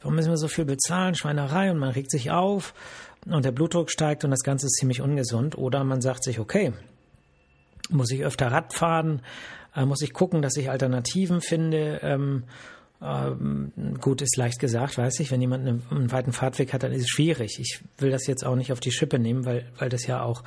warum 0.01 0.15
müssen 0.15 0.29
wir 0.29 0.37
so 0.37 0.47
viel 0.47 0.65
bezahlen, 0.65 1.15
Schweinerei 1.15 1.69
und 1.69 1.79
man 1.79 1.89
regt 1.89 2.11
sich 2.11 2.31
auf 2.31 2.73
und 3.25 3.43
der 3.45 3.51
Blutdruck 3.51 3.91
steigt 3.91 4.23
und 4.23 4.31
das 4.31 4.43
Ganze 4.43 4.67
ist 4.67 4.75
ziemlich 4.75 5.01
ungesund. 5.01 5.57
Oder 5.57 5.83
man 5.83 6.01
sagt 6.01 6.23
sich, 6.23 6.39
okay, 6.39 6.73
muss 7.89 8.11
ich 8.11 8.23
öfter 8.23 8.51
Rad 8.51 8.73
fahren, 8.73 9.21
äh, 9.75 9.85
muss 9.85 10.01
ich 10.01 10.13
gucken, 10.13 10.41
dass 10.41 10.55
ich 10.55 10.69
Alternativen 10.69 11.41
finde. 11.41 11.99
Ähm, 12.03 12.43
ähm, 13.03 13.73
gut, 13.99 14.21
ist 14.21 14.37
leicht 14.37 14.59
gesagt, 14.59 14.97
weiß 14.97 15.19
ich. 15.19 15.31
Wenn 15.31 15.41
jemand 15.41 15.67
einen, 15.67 16.11
weiten 16.11 16.31
Fahrtweg 16.31 16.73
hat, 16.73 16.83
dann 16.83 16.93
ist 16.93 17.01
es 17.01 17.09
schwierig. 17.09 17.59
Ich 17.59 17.83
will 17.97 18.11
das 18.11 18.27
jetzt 18.27 18.45
auch 18.45 18.55
nicht 18.55 18.71
auf 18.71 18.79
die 18.79 18.91
Schippe 18.91 19.19
nehmen, 19.19 19.45
weil, 19.45 19.65
weil 19.77 19.89
das 19.89 20.07
ja 20.07 20.23
auch 20.23 20.43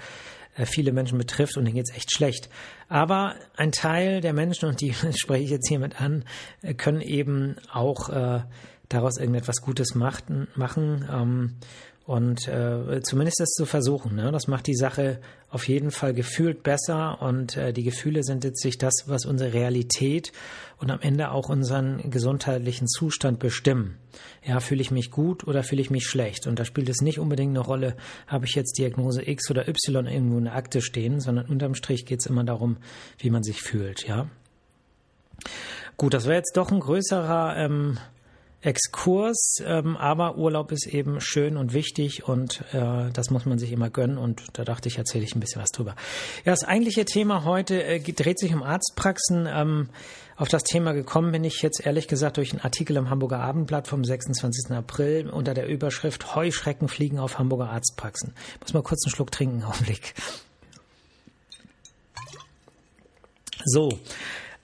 äh, 0.56 0.64
viele 0.64 0.92
Menschen 0.92 1.18
betrifft 1.18 1.56
und 1.56 1.64
denen 1.64 1.76
geht's 1.76 1.94
echt 1.94 2.14
schlecht. 2.14 2.48
Aber 2.88 3.34
ein 3.56 3.72
Teil 3.72 4.20
der 4.20 4.32
Menschen, 4.32 4.68
und 4.68 4.80
die 4.80 4.94
spreche 5.16 5.44
ich 5.44 5.50
jetzt 5.50 5.68
hiermit 5.68 6.00
an, 6.00 6.24
äh, 6.62 6.72
können 6.74 7.02
eben 7.02 7.56
auch 7.70 8.08
äh, 8.08 8.40
daraus 8.88 9.18
irgendetwas 9.18 9.60
Gutes 9.60 9.94
machten, 9.94 10.48
machen. 10.54 11.06
Ähm, 11.12 11.56
und 12.06 12.46
äh, 12.46 13.00
zumindest 13.02 13.40
das 13.40 13.50
zu 13.50 13.66
versuchen, 13.66 14.14
ne? 14.14 14.30
das 14.30 14.46
macht 14.46 14.68
die 14.68 14.76
Sache 14.76 15.18
auf 15.50 15.66
jeden 15.66 15.90
Fall 15.90 16.14
gefühlt 16.14 16.62
besser 16.62 17.20
und 17.20 17.56
äh, 17.56 17.72
die 17.72 17.82
Gefühle 17.82 18.22
sind 18.22 18.44
letztlich 18.44 18.78
das, 18.78 18.94
was 19.06 19.26
unsere 19.26 19.52
Realität 19.52 20.30
und 20.78 20.92
am 20.92 21.00
Ende 21.00 21.32
auch 21.32 21.48
unseren 21.48 22.08
gesundheitlichen 22.08 22.86
Zustand 22.86 23.40
bestimmen. 23.40 23.98
Ja, 24.44 24.60
fühle 24.60 24.82
ich 24.82 24.92
mich 24.92 25.10
gut 25.10 25.48
oder 25.48 25.64
fühle 25.64 25.82
ich 25.82 25.90
mich 25.90 26.06
schlecht? 26.06 26.46
Und 26.46 26.60
da 26.60 26.64
spielt 26.64 26.88
es 26.88 27.00
nicht 27.00 27.18
unbedingt 27.18 27.50
eine 27.50 27.66
Rolle, 27.66 27.96
habe 28.28 28.46
ich 28.46 28.54
jetzt 28.54 28.78
Diagnose 28.78 29.28
X 29.28 29.50
oder 29.50 29.68
Y 29.68 30.06
irgendwo 30.06 30.38
in 30.38 30.44
der 30.44 30.54
Akte 30.54 30.82
stehen, 30.82 31.18
sondern 31.18 31.46
unterm 31.46 31.74
Strich 31.74 32.06
geht 32.06 32.20
es 32.20 32.26
immer 32.26 32.44
darum, 32.44 32.76
wie 33.18 33.30
man 33.30 33.42
sich 33.42 33.62
fühlt, 33.62 34.06
ja. 34.06 34.28
Gut, 35.96 36.14
das 36.14 36.26
wäre 36.26 36.36
jetzt 36.36 36.56
doch 36.56 36.70
ein 36.70 36.80
größerer 36.80 37.56
ähm, 37.56 37.98
Exkurs, 38.66 39.62
ähm, 39.64 39.96
aber 39.96 40.36
Urlaub 40.36 40.72
ist 40.72 40.86
eben 40.86 41.20
schön 41.20 41.56
und 41.56 41.72
wichtig 41.72 42.26
und 42.26 42.64
äh, 42.72 43.10
das 43.12 43.30
muss 43.30 43.46
man 43.46 43.58
sich 43.58 43.70
immer 43.70 43.90
gönnen 43.90 44.18
und 44.18 44.42
da 44.54 44.64
dachte 44.64 44.88
ich, 44.88 44.98
erzähle 44.98 45.22
ich 45.22 45.36
ein 45.36 45.40
bisschen 45.40 45.62
was 45.62 45.70
drüber. 45.70 45.94
Ja, 46.44 46.52
das 46.52 46.64
eigentliche 46.64 47.04
Thema 47.04 47.44
heute 47.44 47.80
äh, 47.84 48.00
dreht 48.00 48.40
sich 48.40 48.52
um 48.52 48.64
Arztpraxen. 48.64 49.46
Ähm, 49.48 49.88
auf 50.36 50.48
das 50.48 50.64
Thema 50.64 50.92
gekommen 50.92 51.30
bin 51.30 51.44
ich 51.44 51.62
jetzt 51.62 51.86
ehrlich 51.86 52.08
gesagt 52.08 52.38
durch 52.38 52.52
einen 52.52 52.60
Artikel 52.60 52.96
im 52.96 53.08
Hamburger 53.08 53.38
Abendblatt 53.38 53.86
vom 53.86 54.04
26. 54.04 54.72
April 54.72 55.30
unter 55.30 55.54
der 55.54 55.68
Überschrift 55.68 56.34
Heuschrecken 56.34 56.88
fliegen 56.88 57.20
auf 57.20 57.38
Hamburger 57.38 57.70
Arztpraxen. 57.70 58.34
Ich 58.56 58.60
muss 58.60 58.74
mal 58.74 58.82
kurz 58.82 59.06
einen 59.06 59.14
Schluck 59.14 59.30
trinken, 59.30 59.62
Augenblick. 59.64 60.14
So, 63.64 63.90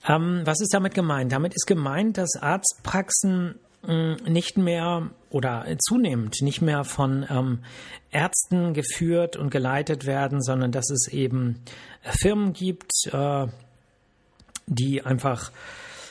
ähm, 0.07 0.41
was 0.43 0.59
ist 0.59 0.73
damit 0.73 0.93
gemeint? 0.93 1.31
Damit 1.31 1.53
ist 1.55 1.67
gemeint, 1.67 2.17
dass 2.17 2.35
Arztpraxen 2.35 3.55
nicht 3.85 4.57
mehr 4.57 5.09
oder 5.29 5.65
zunehmend 5.79 6.41
nicht 6.41 6.61
mehr 6.61 6.85
von 6.85 7.25
ähm, 7.29 7.59
Ärzten 8.11 8.73
geführt 8.73 9.35
und 9.35 9.49
geleitet 9.49 10.05
werden, 10.05 10.41
sondern 10.41 10.71
dass 10.71 10.89
es 10.89 11.07
eben 11.11 11.59
äh, 12.03 12.11
Firmen 12.11 12.53
gibt, 12.53 12.91
äh, 13.11 13.47
die 14.67 15.03
einfach 15.03 15.51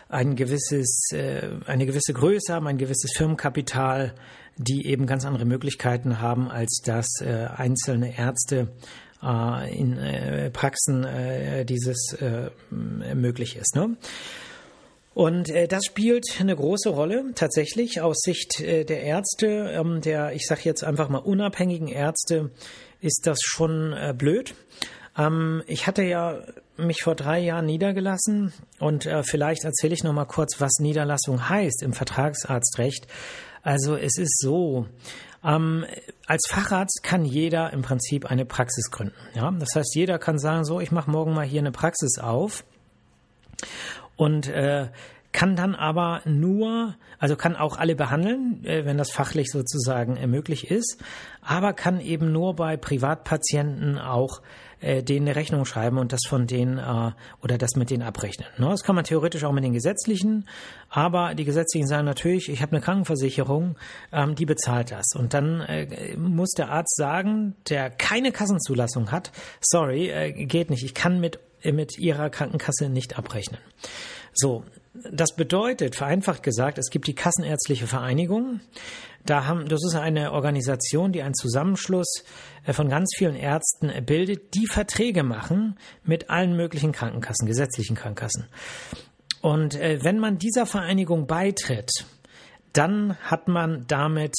ein 0.09 0.37
gewisses, 0.37 1.09
äh, 1.12 1.49
eine 1.67 1.87
gewisse 1.87 2.12
Größe 2.12 2.52
haben, 2.52 2.67
ein 2.67 2.76
gewisses 2.76 3.12
Firmenkapital, 3.17 4.14
die 4.59 4.87
eben 4.87 5.07
ganz 5.07 5.25
andere 5.25 5.47
Möglichkeiten 5.47 6.21
haben, 6.21 6.50
als 6.50 6.83
das 6.85 7.07
äh, 7.21 7.49
einzelne 7.57 8.19
Ärzte 8.19 8.69
äh, 9.23 9.75
in 9.75 9.97
äh, 9.97 10.50
Praxen 10.50 11.07
dieses 11.64 12.17
möglich 12.71 13.57
ist. 13.57 13.76
Ne? 13.76 13.97
Und 15.14 15.50
äh, 15.50 15.69
das 15.69 15.85
spielt 15.85 16.40
eine 16.40 16.57
große 16.57 16.88
Rolle 16.88 17.33
tatsächlich 17.35 18.00
aus 18.00 18.21
Sicht 18.23 18.61
äh, 18.61 18.85
der 18.85 19.02
Ärzte, 19.02 19.71
ähm, 19.73 20.00
der, 20.00 20.33
ich 20.33 20.47
sage 20.47 20.62
jetzt 20.64 20.85
einfach 20.85 21.09
mal 21.09 21.19
unabhängigen 21.19 21.88
Ärzte, 21.88 22.50
ist 23.00 23.26
das 23.26 23.38
schon 23.42 23.92
äh, 23.92 24.14
blöd. 24.16 24.54
Ähm, 25.19 25.62
ich 25.66 25.87
hatte 25.87 26.02
ja 26.02 26.38
mich 26.76 27.02
vor 27.02 27.14
drei 27.14 27.38
Jahren 27.40 27.66
niedergelassen 27.66 28.52
und 28.78 29.04
äh, 29.04 29.23
vielleicht 29.23 29.64
erzähle 29.64 29.92
ich 29.92 30.02
noch 30.02 30.14
mal 30.14 30.25
kurz, 30.25 30.61
was 30.61 30.78
Niederlassung 30.78 31.49
heißt 31.49 31.83
im 31.83 31.92
Vertragsarztrecht. 31.92 33.07
Also 33.62 33.97
es 33.97 34.16
ist 34.16 34.40
so, 34.40 34.87
ähm, 35.45 35.85
als 36.26 36.47
Facharzt 36.49 37.02
kann 37.02 37.25
jeder 37.25 37.73
im 37.73 37.83
Prinzip 37.83 38.26
eine 38.26 38.47
Praxis 38.47 38.90
gründen. 38.90 39.14
Ja? 39.35 39.50
Das 39.50 39.75
heißt, 39.75 39.95
jeder 39.95 40.19
kann 40.19 40.38
sagen, 40.38 40.64
so, 40.64 40.81
ich 40.81 40.90
mache 40.90 41.11
morgen 41.11 41.35
mal 41.35 41.47
hier 41.47 41.61
eine 41.61 41.73
Praxis 41.73 42.19
auf 42.19 42.64
und 44.16 44.49
äh, 44.49 44.88
kann 45.33 45.57
dann 45.57 45.75
aber 45.75 46.21
nur, 46.25 46.95
also 47.19 47.37
kann 47.37 47.57
auch 47.57 47.78
alle 47.78 47.97
behandeln, 47.97 48.64
äh, 48.64 48.85
wenn 48.85 48.99
das 48.99 49.11
fachlich 49.11 49.50
sozusagen 49.50 50.16
äh, 50.16 50.26
möglich 50.26 50.71
ist, 50.71 51.02
aber 51.40 51.73
kann 51.73 52.00
eben 52.00 52.33
nur 52.33 52.54
bei 52.54 52.76
Privatpatienten 52.76 53.99
auch 53.99 54.42
äh, 54.81 55.02
denen 55.02 55.26
eine 55.26 55.37
Rechnung 55.37 55.64
schreiben 55.64 55.99
und 55.99 56.12
das 56.12 56.21
von 56.28 56.47
denen 56.47 56.78
äh, 56.78 57.12
oder 57.42 57.57
das 57.59 57.76
mit 57.76 57.90
denen 57.90 58.02
abrechnen. 58.02 58.49
Ne? 58.59 58.69
Das 58.69 58.83
kann 58.83 58.95
man 58.95 59.04
theoretisch 59.04 59.45
auch 59.45 59.52
mit 59.52 59.64
den 59.64 59.73
gesetzlichen, 59.73 60.49
aber 60.90 61.35
die 61.35 61.45
gesetzlichen 61.45 61.87
sagen 61.87 62.04
natürlich, 62.04 62.49
ich 62.49 62.61
habe 62.61 62.73
eine 62.73 62.85
Krankenversicherung, 62.85 63.76
ähm, 64.12 64.35
die 64.35 64.47
bezahlt 64.47 64.90
das. 64.90 65.07
Und 65.14 65.35
dann 65.35 65.61
äh, 65.61 66.16
muss 66.16 66.50
der 66.50 66.71
Arzt 66.71 66.97
sagen, 66.97 67.54
der 67.69 67.90
keine 67.90 68.33
Kassenzulassung 68.33 69.11
hat, 69.11 69.33
sorry, 69.61 70.11
äh, 70.11 70.33
geht 70.33 70.69
nicht, 70.69 70.85
ich 70.85 70.95
kann 70.95 71.21
mit 71.21 71.38
mit 71.71 71.99
ihrer 71.99 72.31
Krankenkasse 72.31 72.88
nicht 72.88 73.19
abrechnen. 73.19 73.61
So, 74.35 74.64
das 75.11 75.35
bedeutet, 75.37 75.97
vereinfacht 75.97 76.42
gesagt, 76.42 76.78
es 76.78 76.90
gibt 76.90 77.07
die 77.07 77.14
Kassenärztliche 77.14 77.87
Vereinigung. 77.87 78.61
Da 79.25 79.47
haben, 79.47 79.69
das 79.69 79.81
ist 79.85 79.95
eine 79.95 80.33
Organisation, 80.33 81.12
die 81.12 81.23
einen 81.23 81.35
Zusammenschluss 81.35 82.25
äh, 82.64 82.73
von 82.73 82.88
ganz 82.88 83.14
vielen 83.16 83.37
Ärzten 83.37 83.90
bildet, 84.04 84.54
die 84.54 84.66
Verträge 84.66 85.23
machen 85.23 85.78
mit 86.04 86.31
allen 86.31 86.57
möglichen 86.57 86.92
Krankenkassen, 86.92 87.47
gesetzlichen 87.47 87.97
Krankenkassen. 87.97 88.47
Und 89.40 89.75
äh, 89.75 90.02
wenn 90.02 90.19
man 90.19 90.38
dieser 90.38 90.66
Vereinigung 90.66 91.26
beitritt, 91.26 91.90
dann 92.73 93.16
hat 93.19 93.49
man 93.49 93.85
damit 93.87 94.35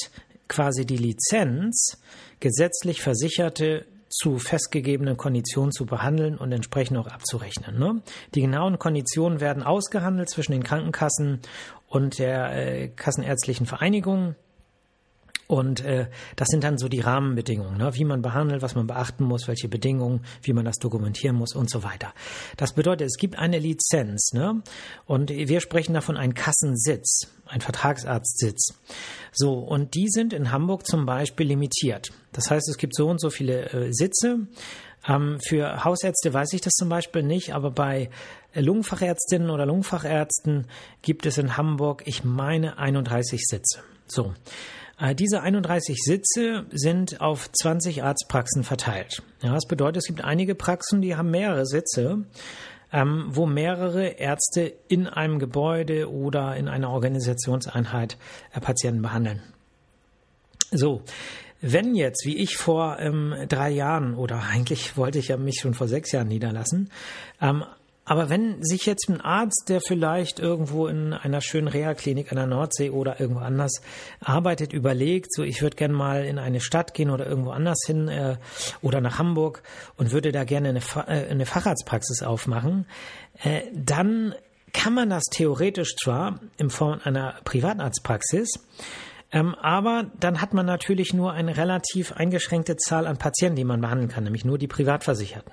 quasi 0.48 0.84
die 0.84 0.96
Lizenz, 0.96 1.98
gesetzlich 2.40 3.00
versicherte 3.00 3.86
zu 4.14 4.38
festgegebenen 4.38 5.16
Konditionen 5.16 5.72
zu 5.72 5.86
behandeln 5.86 6.38
und 6.38 6.52
entsprechend 6.52 6.96
auch 6.98 7.08
abzurechnen. 7.08 7.78
Ne? 7.78 8.00
Die 8.34 8.42
genauen 8.42 8.78
Konditionen 8.78 9.40
werden 9.40 9.64
ausgehandelt 9.64 10.28
zwischen 10.28 10.52
den 10.52 10.62
Krankenkassen 10.62 11.40
und 11.88 12.20
der 12.20 12.52
äh, 12.52 12.88
Kassenärztlichen 12.88 13.66
Vereinigung. 13.66 14.36
Und 15.46 15.84
äh, 15.84 16.06
das 16.36 16.48
sind 16.48 16.64
dann 16.64 16.78
so 16.78 16.88
die 16.88 17.00
Rahmenbedingungen, 17.00 17.76
ne? 17.76 17.94
wie 17.94 18.04
man 18.04 18.22
behandelt, 18.22 18.62
was 18.62 18.74
man 18.74 18.86
beachten 18.86 19.24
muss, 19.24 19.46
welche 19.46 19.68
Bedingungen, 19.68 20.24
wie 20.42 20.52
man 20.52 20.64
das 20.64 20.78
dokumentieren 20.78 21.36
muss 21.36 21.54
und 21.54 21.68
so 21.68 21.82
weiter. 21.82 22.14
Das 22.56 22.72
bedeutet, 22.72 23.08
es 23.08 23.18
gibt 23.18 23.38
eine 23.38 23.58
Lizenz, 23.58 24.32
ne? 24.32 24.62
Und 25.06 25.30
wir 25.30 25.60
sprechen 25.60 25.92
davon 25.92 26.16
ein 26.16 26.34
Kassensitz, 26.34 27.28
ein 27.46 27.60
Vertragsarztsitz. 27.60 28.74
So, 29.32 29.58
und 29.58 29.94
die 29.94 30.08
sind 30.08 30.32
in 30.32 30.50
Hamburg 30.50 30.86
zum 30.86 31.04
Beispiel 31.04 31.46
limitiert. 31.46 32.10
Das 32.32 32.50
heißt, 32.50 32.68
es 32.68 32.78
gibt 32.78 32.96
so 32.96 33.08
und 33.08 33.20
so 33.20 33.30
viele 33.30 33.70
äh, 33.70 33.92
Sitze. 33.92 34.46
Ähm, 35.06 35.38
für 35.46 35.84
Hausärzte 35.84 36.32
weiß 36.32 36.52
ich 36.54 36.62
das 36.62 36.72
zum 36.72 36.88
Beispiel 36.88 37.22
nicht, 37.22 37.54
aber 37.54 37.70
bei 37.70 38.08
Lungenfachärztinnen 38.54 39.50
oder 39.50 39.66
Lungenfachärzten 39.66 40.66
gibt 41.02 41.26
es 41.26 41.36
in 41.36 41.56
Hamburg, 41.56 42.02
ich 42.06 42.24
meine, 42.24 42.78
31 42.78 43.42
Sitze. 43.44 43.80
So. 44.06 44.32
Äh, 44.98 45.14
diese 45.14 45.40
31 45.40 45.98
Sitze 46.02 46.66
sind 46.70 47.20
auf 47.20 47.50
20 47.50 48.02
Arztpraxen 48.02 48.64
verteilt. 48.64 49.22
Ja, 49.42 49.52
das 49.52 49.66
bedeutet, 49.66 49.98
es 49.98 50.06
gibt 50.06 50.22
einige 50.22 50.54
Praxen, 50.54 51.00
die 51.00 51.16
haben 51.16 51.30
mehrere 51.30 51.66
Sitze, 51.66 52.24
ähm, 52.92 53.26
wo 53.30 53.46
mehrere 53.46 54.06
Ärzte 54.06 54.72
in 54.88 55.06
einem 55.06 55.38
Gebäude 55.38 56.10
oder 56.10 56.56
in 56.56 56.68
einer 56.68 56.90
Organisationseinheit 56.90 58.16
äh, 58.52 58.60
Patienten 58.60 59.02
behandeln. 59.02 59.42
So, 60.70 61.02
wenn 61.60 61.94
jetzt, 61.94 62.26
wie 62.26 62.36
ich 62.36 62.56
vor 62.56 62.98
ähm, 63.00 63.34
drei 63.48 63.70
Jahren 63.70 64.14
oder 64.14 64.42
eigentlich 64.52 64.96
wollte 64.96 65.18
ich 65.18 65.28
ja 65.28 65.36
mich 65.36 65.58
schon 65.60 65.74
vor 65.74 65.88
sechs 65.88 66.12
Jahren 66.12 66.28
niederlassen, 66.28 66.90
ähm, 67.40 67.64
aber 68.04 68.28
wenn 68.28 68.62
sich 68.62 68.84
jetzt 68.86 69.08
ein 69.08 69.20
Arzt, 69.20 69.64
der 69.68 69.80
vielleicht 69.80 70.38
irgendwo 70.38 70.86
in 70.86 71.12
einer 71.12 71.40
schönen 71.40 71.68
Reha-Klinik 71.68 72.30
an 72.30 72.36
der 72.36 72.46
Nordsee 72.46 72.90
oder 72.90 73.18
irgendwo 73.18 73.40
anders 73.40 73.80
arbeitet, 74.20 74.72
überlegt, 74.72 75.32
so 75.34 75.42
ich 75.42 75.62
würde 75.62 75.76
gerne 75.76 75.94
mal 75.94 76.24
in 76.24 76.38
eine 76.38 76.60
Stadt 76.60 76.92
gehen 76.92 77.10
oder 77.10 77.26
irgendwo 77.26 77.50
anders 77.50 77.78
hin 77.86 78.08
äh, 78.08 78.36
oder 78.82 79.00
nach 79.00 79.18
Hamburg 79.18 79.62
und 79.96 80.12
würde 80.12 80.32
da 80.32 80.44
gerne 80.44 80.68
eine, 80.68 80.80
äh, 81.06 81.30
eine 81.30 81.46
Facharztpraxis 81.46 82.22
aufmachen, 82.22 82.86
äh, 83.42 83.62
dann 83.72 84.34
kann 84.72 84.92
man 84.92 85.08
das 85.08 85.24
theoretisch 85.30 85.94
zwar 85.96 86.40
in 86.58 86.68
Form 86.68 87.00
einer 87.04 87.36
Privatarztpraxis, 87.44 88.66
ähm, 89.32 89.54
aber 89.54 90.10
dann 90.20 90.40
hat 90.40 90.52
man 90.52 90.66
natürlich 90.66 91.14
nur 91.14 91.32
eine 91.32 91.56
relativ 91.56 92.12
eingeschränkte 92.12 92.76
Zahl 92.76 93.06
an 93.06 93.16
Patienten, 93.16 93.56
die 93.56 93.64
man 93.64 93.80
behandeln 93.80 94.10
kann, 94.10 94.24
nämlich 94.24 94.44
nur 94.44 94.58
die 94.58 94.68
Privatversicherten. 94.68 95.52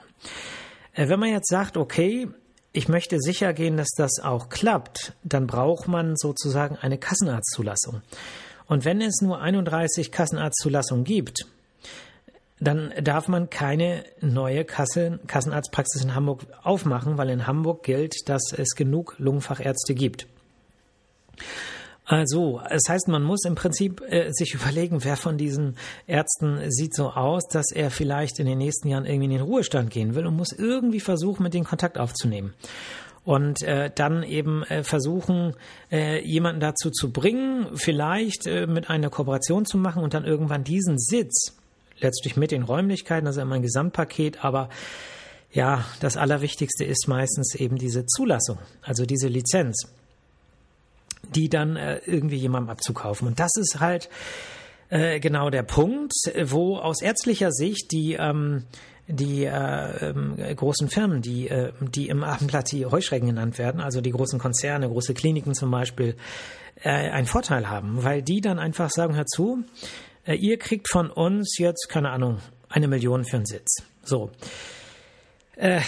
Äh, 0.94 1.08
wenn 1.08 1.20
man 1.20 1.30
jetzt 1.30 1.50
sagt, 1.50 1.78
okay, 1.78 2.28
ich 2.74 2.88
möchte 2.88 3.20
sicher 3.20 3.54
gehen, 3.54 3.78
dass 3.78 3.90
das 3.98 4.20
auch 4.24 4.50
klappt, 4.50 5.14
dann 5.24 5.48
braucht 5.48 5.88
man 5.88 6.16
sozusagen 6.16 6.78
eine 6.78 6.98
Kassenarztzulassung. 6.98 8.02
Und 8.66 8.86
wenn 8.86 9.02
es 9.02 9.22
nur 9.22 9.42
31 9.42 10.12
Kassenarztzulassungen 10.12 11.04
gibt, 11.04 11.46
dann 12.62 12.94
darf 13.02 13.28
man 13.28 13.50
keine 13.50 14.06
neue 14.22 14.64
Kasse, 14.64 15.20
Kassenarztpraxis 15.28 16.04
in 16.04 16.16
Hamburg 16.16 16.46
aufmachen, 16.64 17.18
weil 17.18 17.30
in 17.32 17.48
Hamburg 17.48 17.84
gilt, 17.84 18.30
dass 18.30 18.54
es 18.56 18.76
genug 18.76 19.16
Lungenfachärzte 19.18 19.96
gibt. 19.96 20.28
Also, 22.12 22.60
es 22.70 22.82
heißt, 22.90 23.08
man 23.08 23.24
muss 23.24 23.46
im 23.46 23.56
Prinzip 23.56 24.02
äh, 24.02 24.34
sich 24.34 24.54
überlegen, 24.62 25.06
wer 25.06 25.16
von 25.16 25.38
diesen 25.38 25.78
Ärzten 26.08 26.70
sieht 26.70 26.94
so 26.94 27.12
aus, 27.12 27.48
dass 27.48 27.72
er 27.72 27.90
vielleicht 27.90 28.38
in 28.40 28.46
den 28.46 28.58
nächsten 28.58 28.90
Jahren 28.90 29.06
irgendwie 29.06 29.26
in 29.26 29.32
den 29.32 29.42
Ruhestand 29.42 29.92
gehen 29.92 30.14
will 30.14 30.28
und 30.28 30.36
muss 30.36 30.52
irgendwie 30.52 31.00
versuchen, 31.00 31.44
mit 31.44 31.54
den 31.54 31.64
Kontakt 31.64 31.98
aufzunehmen. 31.98 32.54
Und 33.24 33.64
äh, 33.64 33.92
dann 33.96 34.24
eben 34.24 34.64
äh, 34.64 34.84
versuchen, 34.84 35.56
äh, 35.90 36.22
jemanden 36.26 36.60
dazu 36.60 36.90
zu 36.90 37.14
bringen, 37.14 37.68
vielleicht 37.76 38.46
äh, 38.46 38.68
mit 38.68 38.90
einer 38.90 39.10
Kooperation 39.10 39.66
zu 39.66 39.78
machen 39.78 40.04
und 40.04 40.14
dann 40.14 40.26
irgendwann 40.26 40.66
diesen 40.66 41.00
Sitz, 41.00 41.56
letztlich 41.98 42.36
mit 42.36 42.52
den 42.52 42.64
Räumlichkeiten, 42.64 43.26
also 43.26 43.40
immer 43.40 43.56
ein 43.56 43.62
Gesamtpaket, 43.62 44.44
aber 44.44 44.68
ja, 45.54 45.86
das 46.02 46.18
Allerwichtigste 46.18 46.84
ist 46.84 47.08
meistens 47.08 47.56
eben 47.56 47.78
diese 47.78 48.06
Zulassung, 48.06 48.58
also 48.82 49.06
diese 49.06 49.30
Lizenz 49.30 49.88
die 51.30 51.50
dann 51.50 51.76
äh, 51.76 52.00
irgendwie 52.06 52.38
jemandem 52.38 52.70
abzukaufen. 52.70 53.28
Und 53.28 53.40
das 53.40 53.52
ist 53.56 53.80
halt 53.80 54.10
äh, 54.90 55.20
genau 55.20 55.50
der 55.50 55.64
Punkt, 55.64 56.14
wo 56.44 56.78
aus 56.78 57.02
ärztlicher 57.02 57.52
Sicht 57.52 57.92
die 57.92 58.14
ähm, 58.14 58.66
die 59.08 59.46
äh, 59.46 60.10
äh, 60.10 60.56
großen 60.56 60.90
Firmen, 60.90 61.22
die, 61.22 61.48
äh, 61.48 61.72
die 61.80 62.08
im 62.08 62.24
Abendblatt 62.24 62.72
die 62.72 62.86
Heuschrecken 62.86 63.28
genannt 63.28 63.58
werden, 63.58 63.82
also 63.82 64.02
die 64.02 64.12
großen 64.12 64.40
Konzerne, 64.40 64.88
große 64.88 65.14
Kliniken 65.14 65.54
zum 65.54 65.72
Beispiel, 65.72 66.16
äh, 66.84 66.90
einen 66.90 67.28
Vorteil 67.28 67.70
haben, 67.70 68.04
weil 68.04 68.22
die 68.22 68.42
dann 68.42 68.60
einfach 68.60 68.90
sagen, 68.90 69.16
hör 69.16 69.26
zu, 69.26 69.64
äh, 70.26 70.36
ihr 70.36 70.58
kriegt 70.58 70.90
von 70.90 71.10
uns 71.10 71.58
jetzt, 71.58 71.90
keine 71.90 72.12
Ahnung, 72.12 72.40
eine 72.70 72.88
Million 72.88 73.26
für 73.26 73.38
einen 73.38 73.46
Sitz. 73.46 73.84
So. 74.04 74.32
Äh, 75.56 75.82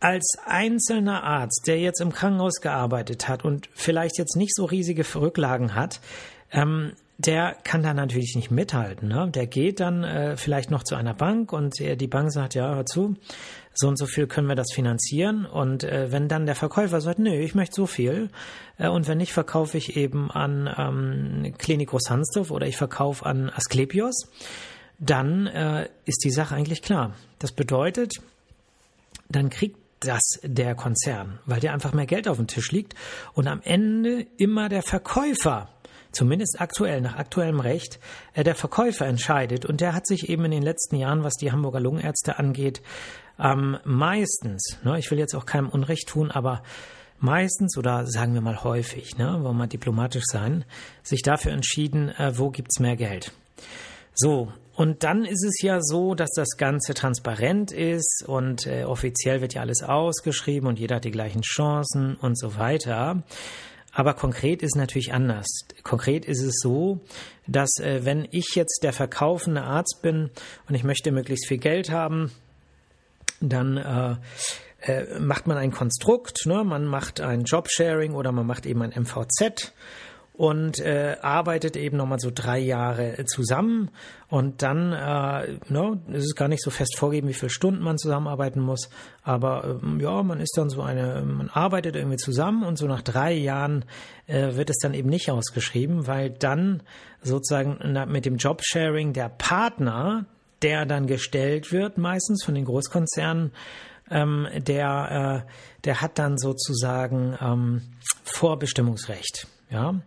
als 0.00 0.36
einzelner 0.44 1.22
Arzt, 1.22 1.64
der 1.66 1.78
jetzt 1.78 2.00
im 2.00 2.12
Krankenhaus 2.12 2.60
gearbeitet 2.60 3.28
hat 3.28 3.44
und 3.44 3.68
vielleicht 3.72 4.18
jetzt 4.18 4.36
nicht 4.36 4.54
so 4.54 4.64
riesige 4.64 5.04
Rücklagen 5.14 5.74
hat, 5.74 6.00
ähm, 6.52 6.92
der 7.18 7.56
kann 7.64 7.82
da 7.82 7.94
natürlich 7.94 8.34
nicht 8.36 8.50
mithalten. 8.50 9.08
Ne? 9.08 9.30
Der 9.34 9.46
geht 9.46 9.80
dann 9.80 10.04
äh, 10.04 10.36
vielleicht 10.36 10.70
noch 10.70 10.82
zu 10.82 10.96
einer 10.96 11.14
Bank 11.14 11.52
und 11.52 11.80
äh, 11.80 11.96
die 11.96 12.08
Bank 12.08 12.30
sagt, 12.30 12.54
ja, 12.54 12.74
hör 12.74 12.84
zu, 12.84 13.16
so 13.74 13.88
und 13.88 13.98
so 13.98 14.06
viel 14.06 14.26
können 14.26 14.48
wir 14.48 14.54
das 14.54 14.72
finanzieren. 14.74 15.46
Und 15.46 15.82
äh, 15.82 16.12
wenn 16.12 16.28
dann 16.28 16.44
der 16.44 16.54
Verkäufer 16.54 17.00
sagt, 17.00 17.18
nö, 17.18 17.34
ich 17.34 17.54
möchte 17.54 17.74
so 17.74 17.86
viel, 17.86 18.28
äh, 18.78 18.88
und 18.88 19.08
wenn 19.08 19.18
nicht, 19.18 19.32
verkaufe 19.32 19.78
ich 19.78 19.96
eben 19.96 20.30
an 20.30 20.68
ähm, 20.76 21.54
Klinikus 21.56 22.10
Hansdorf 22.10 22.50
oder 22.50 22.66
ich 22.66 22.76
verkaufe 22.76 23.24
an 23.24 23.48
Asklepios, 23.48 24.28
dann 24.98 25.46
äh, 25.46 25.88
ist 26.04 26.22
die 26.22 26.30
Sache 26.30 26.54
eigentlich 26.54 26.82
klar. 26.82 27.14
Das 27.38 27.52
bedeutet, 27.52 28.20
dann 29.28 29.48
kriegt 29.48 29.78
das 30.00 30.22
der 30.42 30.74
Konzern, 30.74 31.38
weil 31.46 31.60
der 31.60 31.72
einfach 31.72 31.92
mehr 31.92 32.06
Geld 32.06 32.28
auf 32.28 32.36
dem 32.36 32.46
Tisch 32.46 32.70
liegt 32.70 32.94
und 33.32 33.48
am 33.48 33.60
Ende 33.62 34.26
immer 34.36 34.68
der 34.68 34.82
Verkäufer, 34.82 35.68
zumindest 36.12 36.60
aktuell 36.60 37.00
nach 37.00 37.16
aktuellem 37.16 37.60
Recht, 37.60 37.98
äh, 38.34 38.44
der 38.44 38.54
Verkäufer 38.54 39.06
entscheidet 39.06 39.64
und 39.64 39.80
der 39.80 39.94
hat 39.94 40.06
sich 40.06 40.28
eben 40.28 40.44
in 40.44 40.50
den 40.50 40.62
letzten 40.62 40.96
Jahren, 40.96 41.24
was 41.24 41.34
die 41.34 41.52
Hamburger 41.52 41.80
Lungenärzte 41.80 42.38
angeht, 42.38 42.82
ähm, 43.38 43.78
meistens, 43.84 44.78
ne, 44.82 44.98
ich 44.98 45.10
will 45.10 45.18
jetzt 45.18 45.34
auch 45.34 45.46
keinem 45.46 45.68
Unrecht 45.68 46.08
tun, 46.08 46.30
aber 46.30 46.62
meistens 47.18 47.76
oder 47.76 48.06
sagen 48.06 48.34
wir 48.34 48.40
mal 48.40 48.62
häufig, 48.64 49.16
ne, 49.16 49.38
wollen 49.42 49.56
wir 49.56 49.66
diplomatisch 49.66 50.24
sein, 50.26 50.64
sich 51.02 51.22
dafür 51.22 51.52
entschieden, 51.52 52.08
äh, 52.10 52.38
wo 52.38 52.50
gibt's 52.50 52.80
mehr 52.80 52.96
Geld. 52.96 53.32
So, 54.14 54.52
und 54.76 55.04
dann 55.04 55.24
ist 55.24 55.42
es 55.42 55.62
ja 55.62 55.78
so, 55.80 56.14
dass 56.14 56.30
das 56.36 56.58
Ganze 56.58 56.92
transparent 56.92 57.72
ist 57.72 58.24
und 58.26 58.66
äh, 58.66 58.84
offiziell 58.84 59.40
wird 59.40 59.54
ja 59.54 59.62
alles 59.62 59.82
ausgeschrieben 59.82 60.68
und 60.68 60.78
jeder 60.78 60.96
hat 60.96 61.04
die 61.04 61.10
gleichen 61.10 61.40
Chancen 61.40 62.16
und 62.16 62.38
so 62.38 62.56
weiter. 62.56 63.22
Aber 63.92 64.12
konkret 64.12 64.62
ist 64.62 64.76
natürlich 64.76 65.14
anders. 65.14 65.46
Konkret 65.82 66.26
ist 66.26 66.42
es 66.42 66.56
so, 66.60 67.00
dass 67.46 67.78
äh, 67.78 68.04
wenn 68.04 68.28
ich 68.30 68.54
jetzt 68.54 68.80
der 68.82 68.92
verkaufende 68.92 69.62
Arzt 69.62 70.00
bin 70.02 70.28
und 70.68 70.74
ich 70.74 70.84
möchte 70.84 71.10
möglichst 71.10 71.48
viel 71.48 71.56
Geld 71.56 71.90
haben, 71.90 72.30
dann 73.40 73.78
äh, 73.78 74.16
äh, 74.82 75.18
macht 75.18 75.46
man 75.46 75.56
ein 75.56 75.72
Konstrukt, 75.72 76.44
ne? 76.44 76.64
man 76.64 76.84
macht 76.84 77.22
ein 77.22 77.44
Jobsharing 77.44 78.12
oder 78.12 78.30
man 78.30 78.46
macht 78.46 78.66
eben 78.66 78.82
ein 78.82 78.92
MVZ 78.94 79.72
und 80.36 80.80
äh, 80.80 81.16
arbeitet 81.22 81.76
eben 81.76 81.96
nochmal 81.96 82.18
so 82.18 82.30
drei 82.32 82.58
Jahre 82.58 83.24
zusammen 83.24 83.90
und 84.28 84.62
dann, 84.62 84.92
äh, 84.92 85.58
no, 85.68 85.96
es 86.12 86.24
ist 86.24 86.36
gar 86.36 86.48
nicht 86.48 86.62
so 86.62 86.70
fest 86.70 86.98
vorgeben, 86.98 87.28
wie 87.28 87.34
viele 87.34 87.50
Stunden 87.50 87.82
man 87.82 87.96
zusammenarbeiten 87.96 88.60
muss, 88.60 88.90
aber 89.22 89.78
ähm, 89.82 89.98
ja, 89.98 90.22
man 90.22 90.40
ist 90.40 90.56
dann 90.58 90.68
so 90.68 90.82
eine, 90.82 91.22
man 91.22 91.48
arbeitet 91.48 91.96
irgendwie 91.96 92.18
zusammen 92.18 92.64
und 92.64 92.76
so 92.76 92.86
nach 92.86 93.00
drei 93.00 93.32
Jahren 93.32 93.86
äh, 94.26 94.56
wird 94.56 94.68
es 94.68 94.76
dann 94.76 94.92
eben 94.92 95.08
nicht 95.08 95.30
ausgeschrieben, 95.30 96.06
weil 96.06 96.30
dann 96.30 96.82
sozusagen 97.22 97.78
mit 98.08 98.26
dem 98.26 98.36
Jobsharing 98.36 99.14
der 99.14 99.30
Partner, 99.30 100.26
der 100.60 100.84
dann 100.84 101.06
gestellt 101.06 101.72
wird, 101.72 101.96
meistens 101.96 102.44
von 102.44 102.54
den 102.54 102.66
Großkonzernen, 102.66 103.52
ähm, 104.10 104.46
der, 104.54 105.44
äh, 105.46 105.50
der 105.84 106.00
hat 106.00 106.18
dann 106.18 106.36
sozusagen 106.36 107.36
ähm, 107.40 107.82
Vorbestimmungsrecht. 108.22 109.48
Ja, 109.70 110.00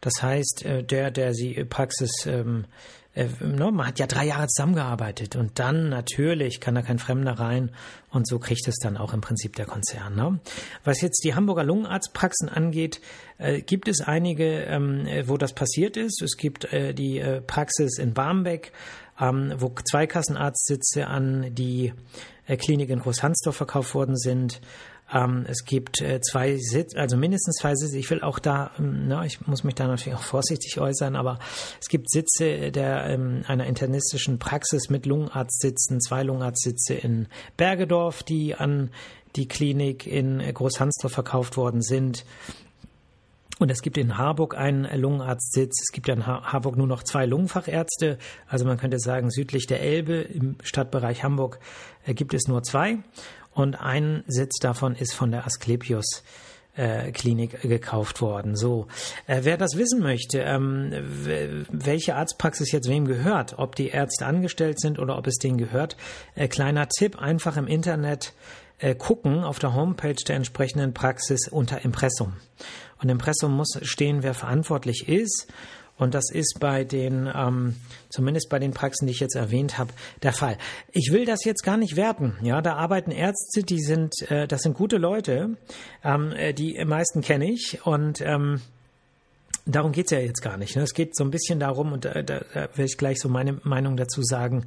das 0.00 0.14
heißt, 0.20 0.64
äh, 0.64 0.84
der, 0.84 1.10
der 1.10 1.34
sie 1.34 1.64
Praxis, 1.64 2.10
ähm, 2.26 2.66
äh, 3.14 3.28
ne, 3.40 3.70
man 3.70 3.86
hat 3.86 3.98
ja 3.98 4.06
drei 4.06 4.26
Jahre 4.26 4.46
zusammengearbeitet 4.48 5.36
und 5.36 5.58
dann 5.58 5.88
natürlich 5.90 6.60
kann 6.60 6.74
da 6.74 6.82
kein 6.82 6.98
Fremder 6.98 7.32
rein 7.32 7.70
und 8.10 8.26
so 8.26 8.38
kriegt 8.38 8.66
es 8.68 8.76
dann 8.82 8.96
auch 8.96 9.12
im 9.12 9.20
Prinzip 9.20 9.54
der 9.56 9.66
Konzern. 9.66 10.14
Ne? 10.14 10.40
Was 10.84 11.00
jetzt 11.02 11.22
die 11.24 11.34
Hamburger 11.34 11.64
Lungenarztpraxen 11.64 12.48
angeht, 12.48 13.00
äh, 13.38 13.60
gibt 13.60 13.88
es 13.88 14.00
einige, 14.00 14.62
ähm, 14.64 15.06
wo 15.26 15.36
das 15.36 15.52
passiert 15.52 15.96
ist. 15.96 16.22
Es 16.22 16.36
gibt 16.36 16.72
äh, 16.72 16.94
die 16.94 17.18
äh, 17.18 17.40
Praxis 17.40 17.98
in 17.98 18.14
Barmbek, 18.14 18.72
ähm, 19.20 19.54
wo 19.58 19.72
zwei 19.84 20.06
Kassenarztsitze 20.06 21.06
an 21.06 21.54
die 21.54 21.92
äh, 22.46 22.56
Klinik 22.56 22.90
in 22.90 23.00
Großhansdorf 23.00 23.56
verkauft 23.56 23.94
worden 23.94 24.16
sind. 24.16 24.60
Ähm, 25.12 25.44
es 25.48 25.64
gibt 25.64 26.00
äh, 26.00 26.20
zwei 26.20 26.56
Sitze, 26.56 26.98
also 26.98 27.16
mindestens 27.16 27.56
zwei 27.56 27.74
Sitze. 27.74 27.98
Ich 27.98 28.10
will 28.10 28.22
auch 28.22 28.38
da, 28.38 28.70
ähm, 28.78 29.08
na, 29.08 29.24
ich 29.24 29.46
muss 29.46 29.64
mich 29.64 29.74
da 29.74 29.86
natürlich 29.86 30.16
auch 30.16 30.22
vorsichtig 30.22 30.80
äußern, 30.80 31.16
aber 31.16 31.38
es 31.80 31.88
gibt 31.88 32.10
Sitze 32.10 32.72
der 32.72 33.04
ähm, 33.06 33.44
einer 33.46 33.66
internistischen 33.66 34.38
Praxis 34.38 34.88
mit 34.88 35.06
Lungenarztsitzen, 35.06 36.00
zwei 36.00 36.22
Lungenarztsitze 36.22 36.94
in 36.94 37.28
Bergedorf, 37.56 38.22
die 38.22 38.54
an 38.54 38.90
die 39.36 39.48
Klinik 39.48 40.06
in 40.06 40.38
Großhansdorf 40.38 41.12
verkauft 41.12 41.56
worden 41.56 41.82
sind. 41.82 42.24
Und 43.58 43.70
es 43.70 43.82
gibt 43.82 43.96
in 43.96 44.18
Harburg 44.18 44.56
einen 44.56 44.88
Lungenarztsitz. 45.00 45.82
Es 45.82 45.92
gibt 45.92 46.08
ja 46.08 46.14
in 46.14 46.26
Harburg 46.26 46.76
nur 46.76 46.88
noch 46.88 47.04
zwei 47.04 47.26
Lungenfachärzte. 47.26 48.18
Also 48.48 48.64
man 48.64 48.76
könnte 48.76 48.98
sagen, 48.98 49.30
südlich 49.30 49.66
der 49.66 49.80
Elbe 49.80 50.14
im 50.14 50.56
Stadtbereich 50.64 51.22
Hamburg 51.22 51.60
äh, 52.04 52.12
gibt 52.12 52.34
es 52.34 52.48
nur 52.48 52.62
zwei. 52.64 52.98
Und 53.54 53.76
ein 53.76 54.24
Sitz 54.26 54.58
davon 54.58 54.94
ist 54.94 55.14
von 55.14 55.30
der 55.30 55.46
Asklepios 55.46 56.22
äh, 56.74 57.12
Klinik 57.12 57.60
gekauft 57.62 58.20
worden. 58.20 58.56
So, 58.56 58.86
äh, 59.26 59.40
wer 59.42 59.56
das 59.56 59.76
wissen 59.76 60.00
möchte, 60.00 60.40
ähm, 60.40 60.92
welche 61.70 62.14
Arztpraxis 62.14 62.72
jetzt 62.72 62.88
wem 62.88 63.06
gehört, 63.06 63.58
ob 63.58 63.76
die 63.76 63.88
Ärzte 63.88 64.26
angestellt 64.26 64.80
sind 64.80 64.98
oder 64.98 65.18
ob 65.18 65.26
es 65.26 65.36
denen 65.36 65.58
gehört, 65.58 65.96
äh, 66.34 66.48
kleiner 66.48 66.88
Tipp: 66.88 67.18
einfach 67.18 67.56
im 67.56 67.66
Internet 67.66 68.32
äh, 68.78 68.94
gucken 68.94 69.44
auf 69.44 69.58
der 69.58 69.74
Homepage 69.74 70.14
der 70.14 70.36
entsprechenden 70.36 70.94
Praxis 70.94 71.48
unter 71.48 71.84
Impressum. 71.84 72.34
Und 73.02 73.08
Impressum 73.08 73.54
muss 73.54 73.78
stehen, 73.82 74.22
wer 74.22 74.34
verantwortlich 74.34 75.08
ist. 75.08 75.52
Und 76.02 76.14
das 76.14 76.30
ist 76.32 76.58
bei 76.58 76.82
den, 76.82 77.30
ähm, 77.32 77.76
zumindest 78.08 78.48
bei 78.48 78.58
den 78.58 78.72
Praxen, 78.72 79.06
die 79.06 79.12
ich 79.12 79.20
jetzt 79.20 79.36
erwähnt 79.36 79.78
habe, 79.78 79.92
der 80.24 80.32
Fall. 80.32 80.58
Ich 80.90 81.12
will 81.12 81.24
das 81.24 81.44
jetzt 81.44 81.62
gar 81.62 81.76
nicht 81.76 81.94
werten. 81.94 82.36
Ja, 82.42 82.60
da 82.60 82.74
arbeiten 82.74 83.12
Ärzte, 83.12 83.62
die 83.62 83.80
sind, 83.80 84.12
äh, 84.28 84.48
das 84.48 84.62
sind 84.62 84.74
gute 84.74 84.96
Leute. 84.96 85.56
Ähm, 86.02 86.32
äh, 86.32 86.52
die 86.54 86.84
meisten 86.84 87.20
kenne 87.20 87.48
ich 87.48 87.86
und 87.86 88.20
ähm, 88.20 88.60
darum 89.64 89.92
geht's 89.92 90.10
ja 90.10 90.18
jetzt 90.18 90.42
gar 90.42 90.56
nicht. 90.56 90.74
Ne? 90.74 90.82
Es 90.82 90.92
geht 90.92 91.16
so 91.16 91.22
ein 91.22 91.30
bisschen 91.30 91.60
darum, 91.60 91.92
und 91.92 92.04
da, 92.04 92.20
da, 92.22 92.40
da 92.52 92.68
will 92.74 92.86
ich 92.86 92.98
gleich 92.98 93.20
so 93.20 93.28
meine 93.28 93.60
Meinung 93.62 93.96
dazu 93.96 94.22
sagen, 94.24 94.66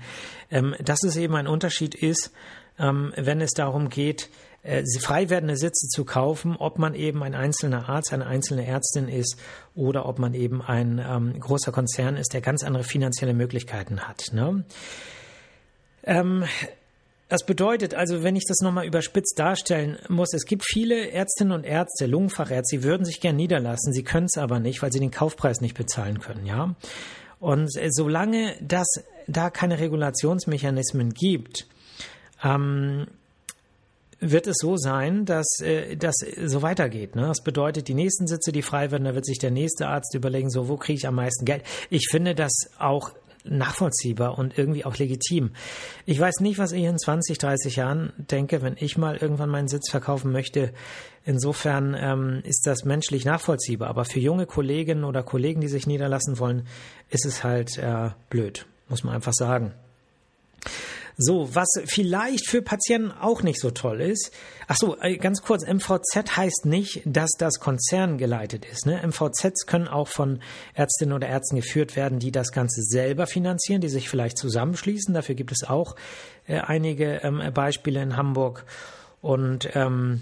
ähm, 0.50 0.74
dass 0.80 1.04
es 1.04 1.18
eben 1.18 1.36
ein 1.36 1.48
Unterschied 1.48 1.96
ist, 1.96 2.32
ähm, 2.80 3.14
wenn 3.16 3.42
es 3.42 3.52
darum 3.52 3.90
geht, 3.90 4.30
äh, 4.64 4.84
frei 5.00 5.30
werdende 5.30 5.58
Sitze 5.58 5.88
zu 5.88 6.06
kaufen, 6.06 6.56
ob 6.58 6.80
man 6.80 6.96
eben 6.96 7.24
ein 7.24 7.36
einzelner 7.36 7.88
Arzt, 7.88 8.12
eine 8.12 8.26
einzelne 8.26 8.66
Ärztin 8.66 9.08
ist 9.08 9.38
oder 9.76 10.08
ob 10.08 10.18
man 10.20 10.34
eben 10.34 10.62
ein 10.62 11.00
ähm, 11.08 11.40
großer 11.40 11.72
Konzern 11.72 12.18
ist, 12.18 12.34
der 12.34 12.42
ganz 12.42 12.64
andere 12.64 12.84
finanzielle 12.84 13.34
Möglichkeiten 13.34 14.02
hat. 14.02 14.34
Ne? 14.34 14.64
Ähm, 16.04 16.46
das 17.30 17.46
bedeutet 17.46 17.96
also, 17.96 18.24
wenn 18.24 18.36
ich 18.36 18.46
das 18.48 18.60
nochmal 18.60 18.86
überspitzt 18.86 19.38
darstellen 19.38 19.98
muss, 20.10 20.34
es 20.34 20.46
gibt 20.46 20.64
viele 20.64 21.10
Ärztinnen 21.10 21.54
und 21.54 21.64
Ärzte, 21.64 22.06
Lungenfachärzte, 22.06 22.78
sie 22.78 22.84
würden 22.84 23.06
sich 23.06 23.20
gern 23.20 23.36
niederlassen, 23.36 23.94
sie 23.94 24.04
können 24.04 24.28
es 24.32 24.38
aber 24.38 24.60
nicht, 24.60 24.82
weil 24.82 24.92
sie 24.92 25.00
den 25.00 25.12
Kaufpreis 25.12 25.62
nicht 25.62 25.78
bezahlen 25.78 26.20
können, 26.20 26.46
ja. 26.46 26.76
Und 27.40 27.76
äh, 27.78 27.90
solange 27.92 28.56
das 28.62 28.88
da 29.28 29.50
keine 29.50 29.80
Regulationsmechanismen 29.80 31.14
gibt, 31.14 31.68
ähm, 32.46 33.08
wird 34.20 34.48
es 34.48 34.58
so 34.60 34.78
sein, 34.78 35.26
dass 35.26 35.60
äh, 35.62 35.98
das 35.98 36.16
so 36.46 36.62
weitergeht. 36.62 37.16
Ne? 37.16 37.24
Das 37.24 37.44
bedeutet, 37.44 37.88
die 37.88 37.94
nächsten 37.94 38.28
Sitze, 38.28 38.52
die 38.52 38.62
frei 38.62 38.92
werden, 38.92 39.04
da 39.04 39.16
wird 39.16 39.26
sich 39.26 39.40
der 39.40 39.52
nächste 39.52 39.88
Arzt 39.88 40.16
überlegen, 40.16 40.50
so 40.50 40.70
wo 40.70 40.78
kriege 40.78 40.98
ich 40.98 41.08
am 41.08 41.16
meisten 41.16 41.46
Geld. 41.46 41.64
Ich 41.90 42.08
finde 42.10 42.36
das 42.36 42.54
auch 42.80 43.12
nachvollziehbar 43.44 44.40
und 44.40 44.58
irgendwie 44.58 44.86
auch 44.86 44.98
legitim. 44.98 45.52
Ich 46.06 46.20
weiß 46.20 46.40
nicht, 46.40 46.58
was 46.58 46.72
ich 46.72 46.84
in 46.84 46.98
20, 46.98 47.38
30 47.38 47.76
Jahren 47.76 48.12
denke, 48.18 48.62
wenn 48.62 48.76
ich 48.80 48.98
mal 48.98 49.18
irgendwann 49.18 49.50
meinen 49.50 49.68
Sitz 49.68 49.92
verkaufen 49.92 50.32
möchte. 50.32 50.74
Insofern 51.26 51.96
ähm, 52.00 52.42
ist 52.44 52.66
das 52.66 52.86
menschlich 52.86 53.24
nachvollziehbar. 53.26 53.90
Aber 53.90 54.06
für 54.06 54.20
junge 54.20 54.48
Kolleginnen 54.48 55.04
oder 55.04 55.22
Kollegen, 55.22 55.62
die 55.62 55.68
sich 55.68 55.86
niederlassen 55.86 56.40
wollen, 56.40 56.66
ist 57.10 57.26
es 57.26 57.44
halt 57.44 57.78
äh, 57.78 58.10
blöd, 58.30 58.66
muss 58.90 59.04
man 59.04 59.14
einfach 59.14 59.34
sagen. 59.34 59.74
So, 61.18 61.56
was 61.56 61.68
vielleicht 61.86 62.50
für 62.50 62.62
Patienten 62.62 63.12
auch 63.12 63.42
nicht 63.42 63.60
so 63.60 63.72
toll 63.72 64.02
ist. 64.02 64.32
Ach 64.68 64.76
so, 64.76 64.98
äh, 65.00 65.18
ganz 65.18 65.42
kurz, 65.42 65.66
MVZ 65.66 66.36
heißt 66.36 66.66
nicht, 66.66 67.02
dass 67.06 67.32
das 67.38 67.60
Konzern 67.60 68.18
geleitet 68.18 68.66
ist. 68.66 68.86
Ne? 68.86 69.02
MVZs 69.02 69.66
können 69.66 69.88
auch 69.88 70.10
von 70.10 70.42
Ärztinnen 70.74 71.16
oder 71.16 71.28
Ärzten 71.28 71.56
geführt 71.56 71.96
werden, 71.96 72.20
die 72.20 72.32
das 72.32 72.52
Ganze 72.52 72.82
selber 72.82 73.28
finanzieren, 73.28 73.80
die 73.80 73.90
sich 73.90 74.10
vielleicht 74.10 74.38
zusammenschließen. 74.38 75.14
Dafür 75.14 75.36
gibt 75.36 75.54
es 75.54 75.64
auch 75.64 75.96
äh, 76.48 76.60
einige 76.60 77.22
ähm, 77.24 77.42
Beispiele 77.54 78.02
in 78.02 78.18
Hamburg. 78.18 78.66
Und 79.22 79.70
ähm, 79.74 80.22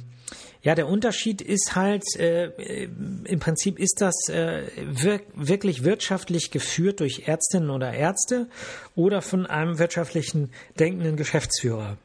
ja, 0.64 0.76
der 0.76 0.88
Unterschied 0.88 1.42
ist 1.42 1.76
halt, 1.76 2.04
äh, 2.18 2.86
im 2.86 3.40
Prinzip 3.40 3.78
ist 3.78 4.00
das 4.00 4.30
äh, 4.30 4.64
wir 4.78 5.20
wirklich 5.36 5.84
wirtschaftlich 5.84 6.52
geführt 6.52 7.02
durch 7.02 7.28
Ärztinnen 7.28 7.70
oder 7.70 7.94
Ärzte 7.94 8.48
oder 8.96 9.22
von 9.22 9.46
einem 9.46 9.78
wirtschaftlichen 9.78 10.52
denkenden 10.80 11.18
Geschäftsführer. 11.18 11.98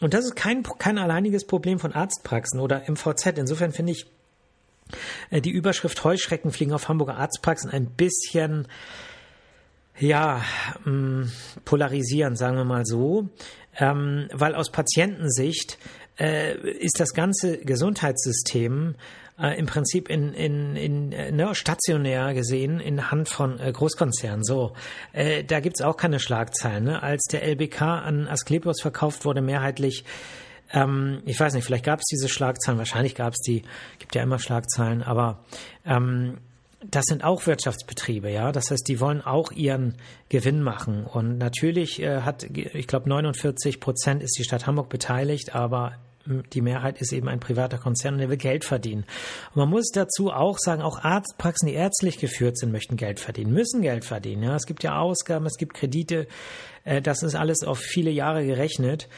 Und 0.00 0.12
das 0.12 0.26
ist 0.26 0.36
kein, 0.36 0.62
kein 0.62 0.98
alleiniges 0.98 1.46
Problem 1.46 1.78
von 1.78 1.92
Arztpraxen 1.92 2.60
oder 2.60 2.82
MVZ. 2.86 3.38
Insofern 3.38 3.72
finde 3.72 3.92
ich 3.92 4.06
äh, 5.30 5.40
die 5.40 5.50
Überschrift 5.50 6.04
Heuschrecken 6.04 6.52
fliegen 6.52 6.74
auf 6.74 6.88
Hamburger 6.90 7.16
Arztpraxen 7.16 7.70
ein 7.70 7.86
bisschen, 7.86 8.68
ja, 9.98 10.42
mh, 10.84 10.90
mm, 10.90 11.32
polarisieren, 11.64 12.36
sagen 12.36 12.58
wir 12.58 12.64
mal 12.66 12.84
so. 12.84 13.30
Ähm, 13.78 14.28
weil 14.32 14.54
aus 14.54 14.70
Patientensicht 14.70 15.78
äh, 16.18 16.56
ist 16.56 17.00
das 17.00 17.12
ganze 17.12 17.58
Gesundheitssystem 17.58 18.94
äh, 19.38 19.58
im 19.58 19.66
Prinzip 19.66 20.08
in, 20.08 20.32
in, 20.32 20.76
in 20.76 21.08
ne, 21.08 21.54
stationär 21.54 22.34
gesehen 22.34 22.80
in 22.80 23.10
Hand 23.10 23.28
von 23.28 23.60
äh, 23.60 23.70
Großkonzernen. 23.72 24.44
So, 24.44 24.72
äh, 25.12 25.44
da 25.44 25.60
gibt's 25.60 25.82
auch 25.82 25.96
keine 25.96 26.20
Schlagzeilen. 26.20 26.84
Ne? 26.84 27.02
Als 27.02 27.24
der 27.24 27.42
LBK 27.42 27.82
an 27.82 28.28
Asklepios 28.28 28.80
verkauft 28.80 29.24
wurde, 29.24 29.42
mehrheitlich 29.42 30.04
ähm, 30.72 31.22
ich 31.24 31.38
weiß 31.38 31.54
nicht, 31.54 31.64
vielleicht 31.64 31.84
gab 31.84 32.00
es 32.00 32.06
diese 32.10 32.28
Schlagzeilen, 32.28 32.78
wahrscheinlich 32.78 33.14
gab 33.14 33.34
es 33.34 33.40
die, 33.40 33.62
gibt 34.00 34.16
ja 34.16 34.22
immer 34.22 34.40
Schlagzeilen, 34.40 35.02
aber 35.02 35.44
ähm, 35.84 36.38
das 36.84 37.04
sind 37.06 37.24
auch 37.24 37.46
Wirtschaftsbetriebe, 37.46 38.30
ja. 38.30 38.52
Das 38.52 38.70
heißt, 38.70 38.86
die 38.86 39.00
wollen 39.00 39.22
auch 39.22 39.52
ihren 39.52 39.94
Gewinn 40.28 40.62
machen. 40.62 41.04
Und 41.04 41.38
natürlich 41.38 42.00
äh, 42.02 42.22
hat, 42.22 42.44
ich 42.44 42.86
glaube, 42.86 43.08
49 43.08 43.80
Prozent 43.80 44.22
ist 44.22 44.38
die 44.38 44.44
Stadt 44.44 44.66
Hamburg 44.66 44.88
beteiligt, 44.88 45.54
aber 45.54 45.94
die 46.52 46.60
Mehrheit 46.60 47.00
ist 47.00 47.12
eben 47.12 47.28
ein 47.28 47.40
privater 47.40 47.78
Konzern 47.78 48.14
und 48.14 48.20
der 48.20 48.28
will 48.28 48.36
Geld 48.36 48.64
verdienen. 48.64 49.04
Und 49.50 49.56
man 49.56 49.70
muss 49.70 49.90
dazu 49.92 50.32
auch 50.32 50.58
sagen, 50.58 50.82
auch 50.82 50.98
Arztpraxen, 51.02 51.68
die 51.68 51.74
ärztlich 51.74 52.18
geführt 52.18 52.58
sind, 52.58 52.72
möchten 52.72 52.96
Geld 52.96 53.20
verdienen, 53.20 53.52
müssen 53.52 53.82
Geld 53.82 54.04
verdienen. 54.04 54.42
Ja, 54.42 54.56
es 54.56 54.66
gibt 54.66 54.82
ja 54.82 54.98
Ausgaben, 54.98 55.46
es 55.46 55.56
gibt 55.56 55.74
Kredite, 55.74 56.26
äh, 56.84 57.00
das 57.00 57.22
ist 57.22 57.34
alles 57.34 57.62
auf 57.62 57.78
viele 57.78 58.10
Jahre 58.10 58.44
gerechnet. 58.44 59.08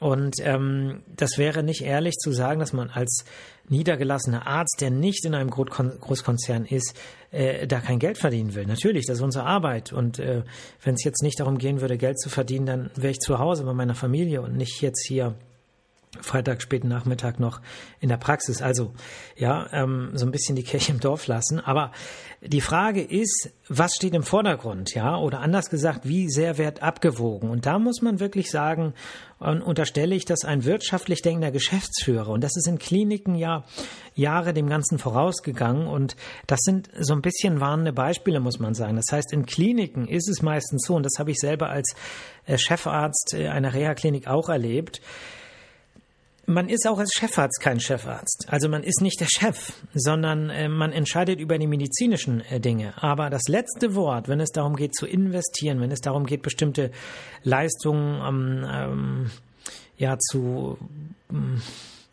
Und 0.00 0.36
ähm, 0.40 1.02
das 1.16 1.38
wäre 1.38 1.64
nicht 1.64 1.82
ehrlich 1.82 2.14
zu 2.14 2.30
sagen, 2.30 2.60
dass 2.60 2.72
man 2.72 2.88
als 2.88 3.24
niedergelassener 3.68 4.46
Arzt, 4.46 4.80
der 4.80 4.90
nicht 4.90 5.24
in 5.24 5.34
einem 5.34 5.50
Großkonzern 5.50 6.66
ist, 6.66 6.94
äh, 7.32 7.66
da 7.66 7.80
kein 7.80 7.98
Geld 7.98 8.16
verdienen 8.16 8.54
will. 8.54 8.66
Natürlich, 8.66 9.06
das 9.06 9.18
ist 9.18 9.24
unsere 9.24 9.44
Arbeit. 9.44 9.92
Und 9.92 10.20
äh, 10.20 10.42
wenn 10.84 10.94
es 10.94 11.02
jetzt 11.04 11.22
nicht 11.22 11.40
darum 11.40 11.58
gehen 11.58 11.80
würde, 11.80 11.98
Geld 11.98 12.20
zu 12.20 12.28
verdienen, 12.28 12.66
dann 12.66 12.90
wäre 12.94 13.10
ich 13.10 13.18
zu 13.18 13.38
Hause 13.40 13.64
bei 13.64 13.74
meiner 13.74 13.94
Familie 13.94 14.40
und 14.40 14.56
nicht 14.56 14.80
jetzt 14.82 15.04
hier 15.06 15.34
Freitag 16.20 16.62
späten 16.62 16.88
Nachmittag 16.88 17.38
noch 17.38 17.60
in 18.00 18.08
der 18.08 18.16
Praxis. 18.16 18.62
Also 18.62 18.92
ja, 19.36 19.68
ähm, 19.72 20.10
so 20.14 20.26
ein 20.26 20.32
bisschen 20.32 20.56
die 20.56 20.62
Kirche 20.62 20.92
im 20.92 21.00
Dorf 21.00 21.26
lassen. 21.26 21.60
Aber 21.60 21.92
die 22.40 22.60
Frage 22.60 23.02
ist, 23.02 23.50
was 23.68 23.94
steht 23.94 24.14
im 24.14 24.22
Vordergrund, 24.22 24.94
ja? 24.94 25.16
Oder 25.16 25.40
anders 25.40 25.70
gesagt, 25.70 26.08
wie 26.08 26.28
sehr 26.30 26.56
wird 26.56 26.82
abgewogen? 26.82 27.50
Und 27.50 27.66
da 27.66 27.78
muss 27.78 28.00
man 28.00 28.20
wirklich 28.20 28.50
sagen, 28.50 28.94
und 29.38 29.62
unterstelle 29.62 30.14
ich, 30.14 30.24
dass 30.24 30.44
ein 30.44 30.64
wirtschaftlich 30.64 31.22
denkender 31.22 31.50
Geschäftsführer, 31.50 32.28
und 32.28 32.42
das 32.42 32.56
ist 32.56 32.66
in 32.66 32.78
Kliniken 32.78 33.34
ja 33.34 33.64
Jahre 34.14 34.52
dem 34.52 34.68
Ganzen 34.68 34.98
vorausgegangen, 34.98 35.86
und 35.86 36.16
das 36.46 36.60
sind 36.62 36.88
so 36.98 37.12
ein 37.12 37.22
bisschen 37.22 37.60
warnende 37.60 37.92
Beispiele, 37.92 38.40
muss 38.40 38.58
man 38.58 38.74
sagen. 38.74 38.96
Das 38.96 39.12
heißt, 39.12 39.32
in 39.32 39.44
Kliniken 39.44 40.06
ist 40.06 40.28
es 40.28 40.40
meistens 40.40 40.86
so, 40.86 40.94
und 40.94 41.04
das 41.04 41.18
habe 41.18 41.30
ich 41.30 41.38
selber 41.38 41.68
als 41.70 41.94
äh, 42.46 42.56
Chefarzt 42.56 43.34
äh, 43.34 43.48
einer 43.48 43.74
Reha-Klinik 43.74 44.28
auch 44.28 44.48
erlebt, 44.48 45.00
man 46.48 46.70
ist 46.70 46.88
auch 46.88 46.98
als 46.98 47.12
Chefarzt 47.12 47.60
kein 47.60 47.78
Chefarzt. 47.78 48.46
Also 48.48 48.68
man 48.68 48.82
ist 48.82 49.02
nicht 49.02 49.20
der 49.20 49.28
Chef, 49.30 49.72
sondern 49.92 50.48
äh, 50.48 50.68
man 50.68 50.92
entscheidet 50.92 51.40
über 51.40 51.58
die 51.58 51.66
medizinischen 51.66 52.40
äh, 52.40 52.58
Dinge. 52.58 52.94
Aber 53.02 53.28
das 53.28 53.42
letzte 53.48 53.94
Wort, 53.94 54.28
wenn 54.28 54.40
es 54.40 54.50
darum 54.50 54.74
geht 54.74 54.94
zu 54.94 55.06
investieren, 55.06 55.80
wenn 55.80 55.92
es 55.92 56.00
darum 56.00 56.24
geht, 56.24 56.40
bestimmte 56.42 56.90
Leistungen 57.42 58.22
ähm, 58.26 58.66
ähm, 58.70 59.30
ja 59.98 60.18
zu 60.18 60.78
ähm, 61.30 61.60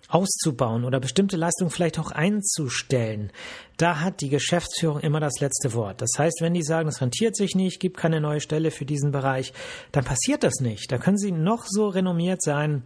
auszubauen 0.10 0.84
oder 0.84 1.00
bestimmte 1.00 1.38
Leistungen 1.38 1.72
vielleicht 1.72 1.98
auch 1.98 2.12
einzustellen, 2.12 3.32
da 3.78 4.02
hat 4.02 4.20
die 4.20 4.30
Geschäftsführung 4.30 5.00
immer 5.00 5.22
das 5.22 5.40
letzte 5.40 5.74
Wort. 5.74 6.02
Das 6.02 6.12
heißt, 6.18 6.42
wenn 6.42 6.54
die 6.54 6.64
sagen, 6.64 6.90
es 6.90 7.02
rentiert 7.02 7.38
sich 7.38 7.56
nicht, 7.56 7.80
gibt 7.80 7.98
keine 7.98 8.20
neue 8.20 8.42
Stelle 8.42 8.72
für 8.72 8.86
diesen 8.86 9.12
Bereich, 9.12 9.54
dann 9.94 10.04
passiert 10.04 10.44
das 10.44 10.60
nicht. 10.60 10.92
Da 10.92 10.98
können 10.98 11.18
sie 11.18 11.32
noch 11.32 11.66
so 11.68 11.88
renommiert 11.88 12.42
sein, 12.42 12.84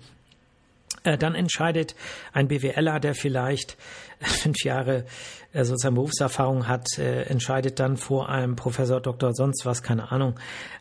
dann 1.03 1.35
entscheidet 1.35 1.95
ein 2.33 2.47
BWLer, 2.47 2.99
der 2.99 3.15
vielleicht 3.15 3.77
fünf 4.19 4.63
Jahre 4.63 5.05
äh, 5.51 5.63
sozusagen 5.63 5.95
Berufserfahrung 5.95 6.67
hat, 6.67 6.99
äh, 6.99 7.23
entscheidet 7.23 7.79
dann 7.79 7.97
vor 7.97 8.29
einem 8.29 8.55
Professor, 8.55 8.99
Doktor, 8.99 9.33
sonst 9.33 9.65
was, 9.65 9.81
keine 9.81 10.11
Ahnung. 10.11 10.35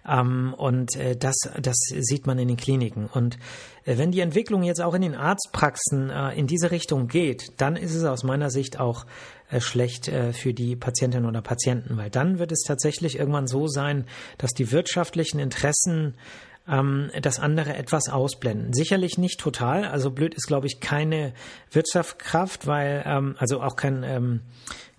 Ähm, 0.06 0.54
und 0.54 0.98
das, 1.20 1.36
das 1.60 1.76
sieht 1.76 2.26
man 2.26 2.38
in 2.38 2.48
den 2.48 2.56
Kliniken. 2.56 3.06
Und 3.06 3.38
wenn 3.84 4.10
die 4.10 4.20
Entwicklung 4.20 4.62
jetzt 4.62 4.82
auch 4.82 4.94
in 4.94 5.02
den 5.02 5.14
Arztpraxen 5.14 6.10
in 6.34 6.46
diese 6.46 6.70
Richtung 6.70 7.08
geht, 7.08 7.60
dann 7.60 7.76
ist 7.76 7.94
es 7.94 8.04
aus 8.04 8.22
meiner 8.22 8.50
Sicht 8.50 8.78
auch 8.78 9.06
schlecht 9.58 10.10
für 10.32 10.52
die 10.52 10.76
Patientinnen 10.76 11.28
oder 11.28 11.40
Patienten, 11.40 11.96
weil 11.96 12.10
dann 12.10 12.38
wird 12.38 12.52
es 12.52 12.64
tatsächlich 12.66 13.18
irgendwann 13.18 13.46
so 13.46 13.66
sein, 13.66 14.04
dass 14.36 14.50
die 14.50 14.72
wirtschaftlichen 14.72 15.38
Interessen 15.38 16.14
ähm, 16.70 17.10
das 17.20 17.38
andere 17.38 17.76
etwas 17.76 18.08
ausblenden. 18.08 18.72
Sicherlich 18.72 19.18
nicht 19.18 19.40
total. 19.40 19.84
Also 19.84 20.10
blöd 20.10 20.34
ist, 20.34 20.46
glaube 20.46 20.66
ich, 20.66 20.80
keine 20.80 21.32
Wirtschaftskraft, 21.70 22.66
weil, 22.66 23.02
ähm, 23.06 23.36
also 23.38 23.62
auch 23.62 23.76
kein, 23.76 24.02
ähm, 24.02 24.40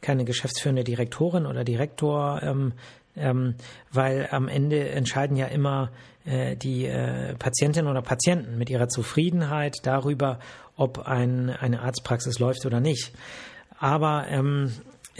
keine 0.01 0.25
geschäftsführende 0.25 0.83
Direktorin 0.83 1.45
oder 1.45 1.63
Direktor, 1.63 2.41
ähm, 2.43 2.73
ähm, 3.15 3.55
weil 3.91 4.27
am 4.31 4.47
Ende 4.47 4.89
entscheiden 4.89 5.35
ja 5.35 5.47
immer 5.47 5.91
äh, 6.25 6.55
die 6.55 6.85
äh, 6.85 7.35
Patientinnen 7.35 7.89
oder 7.89 8.01
Patienten 8.01 8.57
mit 8.57 8.69
ihrer 8.69 8.87
Zufriedenheit 8.87 9.77
darüber, 9.83 10.39
ob 10.75 10.99
ein, 10.99 11.49
eine 11.49 11.81
Arztpraxis 11.81 12.39
läuft 12.39 12.65
oder 12.65 12.79
nicht. 12.79 13.11
Aber 13.79 14.25
ähm, 14.29 14.71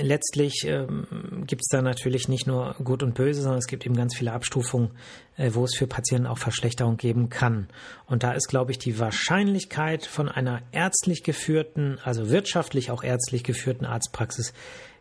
letztlich 0.02 0.66
ähm, 0.66 1.06
gibt 1.46 1.62
es 1.62 1.68
da 1.70 1.82
natürlich 1.82 2.28
nicht 2.28 2.48
nur 2.48 2.76
Gut 2.84 3.04
und 3.04 3.14
Böse, 3.14 3.42
sondern 3.42 3.60
es 3.60 3.68
gibt 3.68 3.86
eben 3.86 3.96
ganz 3.96 4.16
viele 4.16 4.34
Abstufungen, 4.34 4.92
äh, 5.38 5.52
wo 5.54 5.64
es 5.66 5.76
für 5.76 5.88
Patienten 5.88 6.28
auch 6.28 6.38
Verschlechterung 6.38 6.98
geben 6.98 7.30
kann. 7.30 7.68
Und 8.06 8.24
da 8.24 8.34
ist, 8.34 8.48
glaube 8.48 8.72
ich, 8.72 8.80
die 8.80 9.00
Wahrscheinlichkeit 9.00 10.06
von 10.06 10.30
einer 10.30 10.62
ärztlich 10.72 11.24
geführten, 11.24 11.98
also 12.04 12.30
wirtschaftlich 12.30 12.92
auch 12.92 13.04
ärztlich 13.04 13.44
geführten 13.44 13.86
Arztpraxis 13.86 14.54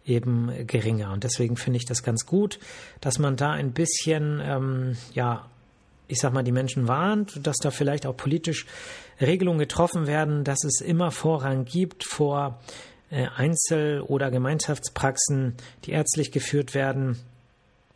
eben 0.05 0.67
geringer. 0.67 1.13
Und 1.13 1.25
deswegen 1.25 1.57
finde 1.57 1.79
ich 1.79 1.85
das 1.85 2.03
ganz 2.03 2.27
gut, 2.27 2.59
dass 3.01 3.19
man 3.19 3.37
da 3.37 3.51
ein 3.53 3.73
bisschen, 3.73 4.41
ähm, 4.43 4.97
ja, 5.13 5.49
ich 6.09 6.21
sag 6.21 6.33
mal, 6.33 6.43
die 6.43 6.53
Menschen 6.53 6.89
warnt, 6.89 7.47
dass 7.47 7.57
da 7.59 7.71
vielleicht 7.71 8.07
auch 8.07 8.17
politisch 8.17 8.67
Regelungen 9.21 9.59
getroffen 9.59 10.07
werden, 10.07 10.45
dass 10.45 10.65
es 10.65 10.81
immer 10.81 11.11
Vorrang 11.11 11.65
gibt 11.65 12.05
vor 12.05 12.61
Einzel- 13.11 14.03
oder 14.03 14.31
Gemeinschaftspraxen, 14.31 15.55
die 15.85 15.93
ärztlich 15.93 16.33
geführt 16.33 16.75
werden, 16.75 17.19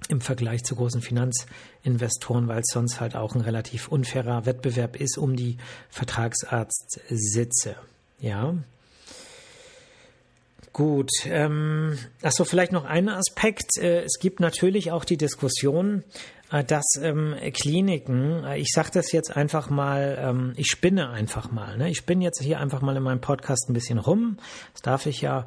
im 0.08 0.20
Vergleich 0.20 0.64
zu 0.64 0.74
großen 0.74 1.00
Finanzinvestoren, 1.00 2.48
weil 2.48 2.60
es 2.60 2.72
sonst 2.72 3.00
halt 3.00 3.14
auch 3.14 3.34
ein 3.34 3.40
relativ 3.40 3.88
unfairer 3.88 4.46
Wettbewerb 4.46 4.96
ist 4.96 5.18
um 5.18 5.36
die 5.36 5.58
Vertragsarztsitze. 5.90 7.76
Ja. 8.18 8.54
Gut. 10.72 11.10
Ähm, 11.26 11.98
achso, 12.22 12.44
vielleicht 12.44 12.72
noch 12.72 12.84
ein 12.84 13.08
Aspekt. 13.08 13.76
Äh, 13.78 14.04
es 14.04 14.18
gibt 14.18 14.40
natürlich 14.40 14.90
auch 14.90 15.04
die 15.04 15.18
Diskussion, 15.18 16.02
äh, 16.02 16.41
dass 16.52 16.84
ähm, 17.00 17.34
Kliniken, 17.54 18.44
äh, 18.44 18.58
ich 18.58 18.68
sage 18.72 18.90
das 18.92 19.12
jetzt 19.12 19.34
einfach 19.36 19.70
mal, 19.70 20.18
ähm, 20.20 20.52
ich 20.56 20.66
spinne 20.66 21.08
einfach 21.08 21.50
mal. 21.50 21.78
Ne? 21.78 21.88
Ich 21.90 21.98
spinne 21.98 22.22
jetzt 22.22 22.42
hier 22.42 22.60
einfach 22.60 22.82
mal 22.82 22.96
in 22.96 23.02
meinem 23.02 23.20
Podcast 23.22 23.70
ein 23.70 23.72
bisschen 23.72 23.98
rum. 23.98 24.36
Das 24.72 24.82
darf 24.82 25.06
ich 25.06 25.22
ja. 25.22 25.46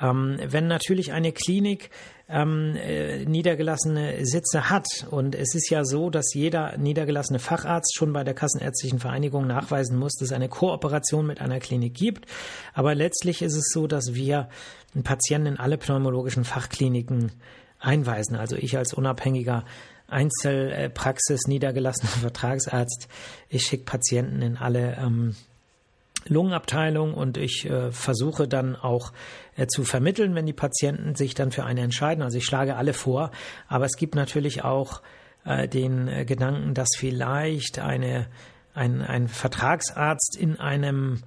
Ähm, 0.00 0.38
wenn 0.48 0.66
natürlich 0.66 1.12
eine 1.12 1.32
Klinik 1.32 1.90
ähm, 2.28 2.74
äh, 2.76 3.24
niedergelassene 3.24 4.24
Sitze 4.24 4.70
hat. 4.70 4.86
Und 5.10 5.34
es 5.34 5.54
ist 5.54 5.70
ja 5.70 5.84
so, 5.84 6.10
dass 6.10 6.34
jeder 6.34 6.76
niedergelassene 6.76 7.38
Facharzt 7.38 7.94
schon 7.94 8.12
bei 8.12 8.24
der 8.24 8.34
Kassenärztlichen 8.34 8.98
Vereinigung 8.98 9.46
nachweisen 9.46 9.98
muss, 9.98 10.14
dass 10.14 10.30
es 10.30 10.32
eine 10.32 10.48
Kooperation 10.48 11.26
mit 11.26 11.40
einer 11.40 11.60
Klinik 11.60 11.94
gibt. 11.94 12.26
Aber 12.74 12.94
letztlich 12.94 13.42
ist 13.42 13.54
es 13.54 13.70
so, 13.72 13.86
dass 13.86 14.14
wir 14.14 14.48
Patienten 15.04 15.48
in 15.48 15.56
alle 15.58 15.78
pneumologischen 15.78 16.44
Fachkliniken 16.44 17.32
einweisen. 17.78 18.36
Also 18.36 18.56
ich 18.56 18.76
als 18.76 18.94
unabhängiger 18.94 19.64
Einzelpraxis 20.08 21.46
niedergelassener 21.46 22.10
Vertragsarzt. 22.20 23.08
Ich 23.48 23.62
schicke 23.62 23.84
Patienten 23.84 24.42
in 24.42 24.56
alle 24.56 24.96
ähm, 24.96 25.34
Lungenabteilung 26.28 27.14
und 27.14 27.36
ich 27.36 27.68
äh, 27.68 27.92
versuche 27.92 28.48
dann 28.48 28.76
auch 28.76 29.12
äh, 29.56 29.66
zu 29.66 29.84
vermitteln, 29.84 30.34
wenn 30.34 30.46
die 30.46 30.52
Patienten 30.52 31.14
sich 31.14 31.34
dann 31.34 31.52
für 31.52 31.64
eine 31.64 31.82
entscheiden. 31.82 32.22
Also 32.22 32.38
ich 32.38 32.44
schlage 32.44 32.76
alle 32.76 32.92
vor, 32.92 33.30
aber 33.68 33.84
es 33.84 33.96
gibt 33.96 34.14
natürlich 34.14 34.64
auch 34.64 35.02
äh, 35.44 35.68
den 35.68 36.08
äh, 36.08 36.24
Gedanken, 36.24 36.74
dass 36.74 36.88
vielleicht 36.96 37.78
eine, 37.78 38.26
ein, 38.74 39.02
ein 39.02 39.28
Vertragsarzt 39.28 40.36
in 40.38 40.58
einem 40.58 41.22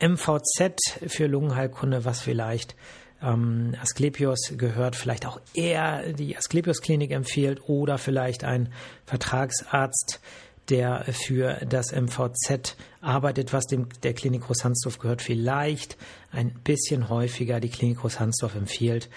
MVZ 0.00 1.00
für 1.06 1.26
Lungenheilkunde, 1.26 2.04
was 2.04 2.20
vielleicht 2.20 2.76
ähm, 3.22 3.74
Asklepios 3.80 4.52
gehört, 4.56 4.96
vielleicht 4.96 5.26
auch 5.26 5.40
eher 5.54 6.12
die 6.12 6.36
Asklepios-Klinik 6.36 7.10
empfiehlt 7.10 7.60
oder 7.68 7.98
vielleicht 7.98 8.44
ein 8.44 8.68
Vertragsarzt, 9.04 10.20
der 10.68 11.04
für 11.12 11.58
das 11.68 11.92
MVZ 11.92 12.76
arbeitet, 13.00 13.52
was 13.52 13.66
dem 13.66 13.88
der 14.02 14.14
Klinik 14.14 14.42
Großhansdorf 14.42 14.98
gehört, 14.98 15.22
vielleicht 15.22 15.96
ein 16.32 16.52
bisschen 16.64 17.08
häufiger 17.08 17.60
die 17.60 17.68
Klinik 17.68 17.98
Großhansdorf 17.98 18.54
empfiehlt. 18.56 19.08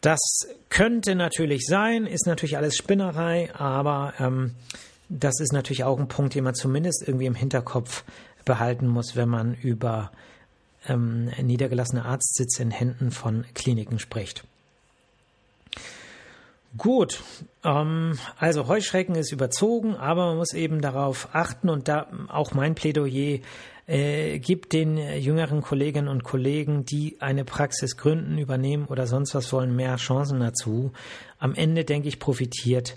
Das 0.00 0.18
könnte 0.70 1.14
natürlich 1.14 1.66
sein, 1.66 2.06
ist 2.06 2.26
natürlich 2.26 2.56
alles 2.56 2.76
Spinnerei, 2.76 3.54
aber 3.54 4.14
ähm, 4.18 4.54
das 5.10 5.40
ist 5.40 5.52
natürlich 5.52 5.84
auch 5.84 5.98
ein 5.98 6.08
Punkt, 6.08 6.34
den 6.34 6.44
man 6.44 6.54
zumindest 6.54 7.04
irgendwie 7.06 7.26
im 7.26 7.34
Hinterkopf 7.34 8.04
behalten 8.46 8.86
muss, 8.86 9.16
wenn 9.16 9.28
man 9.28 9.54
über 9.54 10.10
ähm, 10.90 11.30
niedergelassene 11.40 12.04
Arztsitze 12.04 12.62
in 12.62 12.70
Händen 12.70 13.10
von 13.10 13.44
Kliniken 13.54 13.98
spricht. 13.98 14.44
Gut, 16.76 17.22
ähm, 17.64 18.18
also 18.38 18.68
Heuschrecken 18.68 19.16
ist 19.16 19.32
überzogen, 19.32 19.96
aber 19.96 20.26
man 20.26 20.36
muss 20.36 20.52
eben 20.52 20.80
darauf 20.80 21.28
achten 21.32 21.68
und 21.68 21.88
da 21.88 22.06
auch 22.28 22.52
mein 22.52 22.74
Plädoyer 22.74 23.40
äh, 23.86 24.38
gibt 24.38 24.72
den 24.72 24.96
jüngeren 24.96 25.62
Kolleginnen 25.62 26.06
und 26.08 26.22
Kollegen, 26.22 26.84
die 26.84 27.16
eine 27.20 27.44
Praxis 27.44 27.96
gründen, 27.96 28.38
übernehmen 28.38 28.86
oder 28.86 29.08
sonst 29.08 29.34
was 29.34 29.52
wollen, 29.52 29.74
mehr 29.74 29.96
Chancen 29.96 30.38
dazu. 30.38 30.92
Am 31.38 31.54
Ende, 31.54 31.84
denke 31.84 32.08
ich, 32.08 32.20
profitiert 32.20 32.96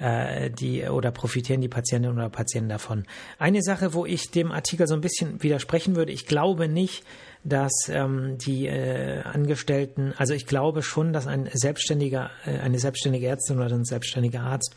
äh, 0.00 0.50
die 0.50 0.82
oder 0.84 1.12
profitieren 1.12 1.60
die 1.60 1.68
Patientinnen 1.68 2.18
oder 2.18 2.28
Patienten 2.28 2.70
davon. 2.70 3.04
Eine 3.38 3.62
Sache, 3.62 3.94
wo 3.94 4.04
ich 4.04 4.32
dem 4.32 4.50
Artikel 4.50 4.88
so 4.88 4.94
ein 4.94 5.00
bisschen 5.00 5.40
widersprechen 5.44 5.94
würde, 5.94 6.10
ich 6.10 6.26
glaube 6.26 6.66
nicht, 6.66 7.04
dass 7.44 7.72
ähm, 7.88 8.38
die 8.38 8.66
äh, 8.66 9.22
Angestellten, 9.22 10.14
also 10.16 10.34
ich 10.34 10.46
glaube 10.46 10.82
schon, 10.82 11.12
dass 11.12 11.26
ein 11.26 11.48
selbstständiger, 11.52 12.30
äh, 12.46 12.58
eine 12.58 12.78
selbstständige 12.78 13.26
Ärztin 13.26 13.58
oder 13.58 13.74
ein 13.74 13.84
selbstständiger 13.84 14.42
Arzt 14.42 14.74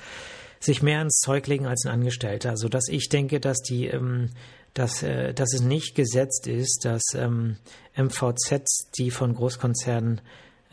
sich 0.59 0.81
mehr 0.81 1.01
ins 1.01 1.19
Zeug 1.19 1.45
legen 1.47 1.67
als 1.67 1.85
ein 1.85 1.91
Angestellter, 1.91 2.57
so 2.57 2.67
dass 2.67 2.87
ich 2.87 3.09
denke, 3.09 3.39
dass 3.39 3.61
die, 3.61 3.87
ähm, 3.87 4.31
dass, 4.73 5.03
äh, 5.03 5.33
dass 5.33 5.53
es 5.53 5.61
nicht 5.61 5.95
gesetzt 5.95 6.47
ist, 6.47 6.85
dass 6.85 7.03
ähm, 7.13 7.57
MVZs, 7.95 8.91
die 8.97 9.11
von 9.11 9.35
Großkonzernen 9.35 10.21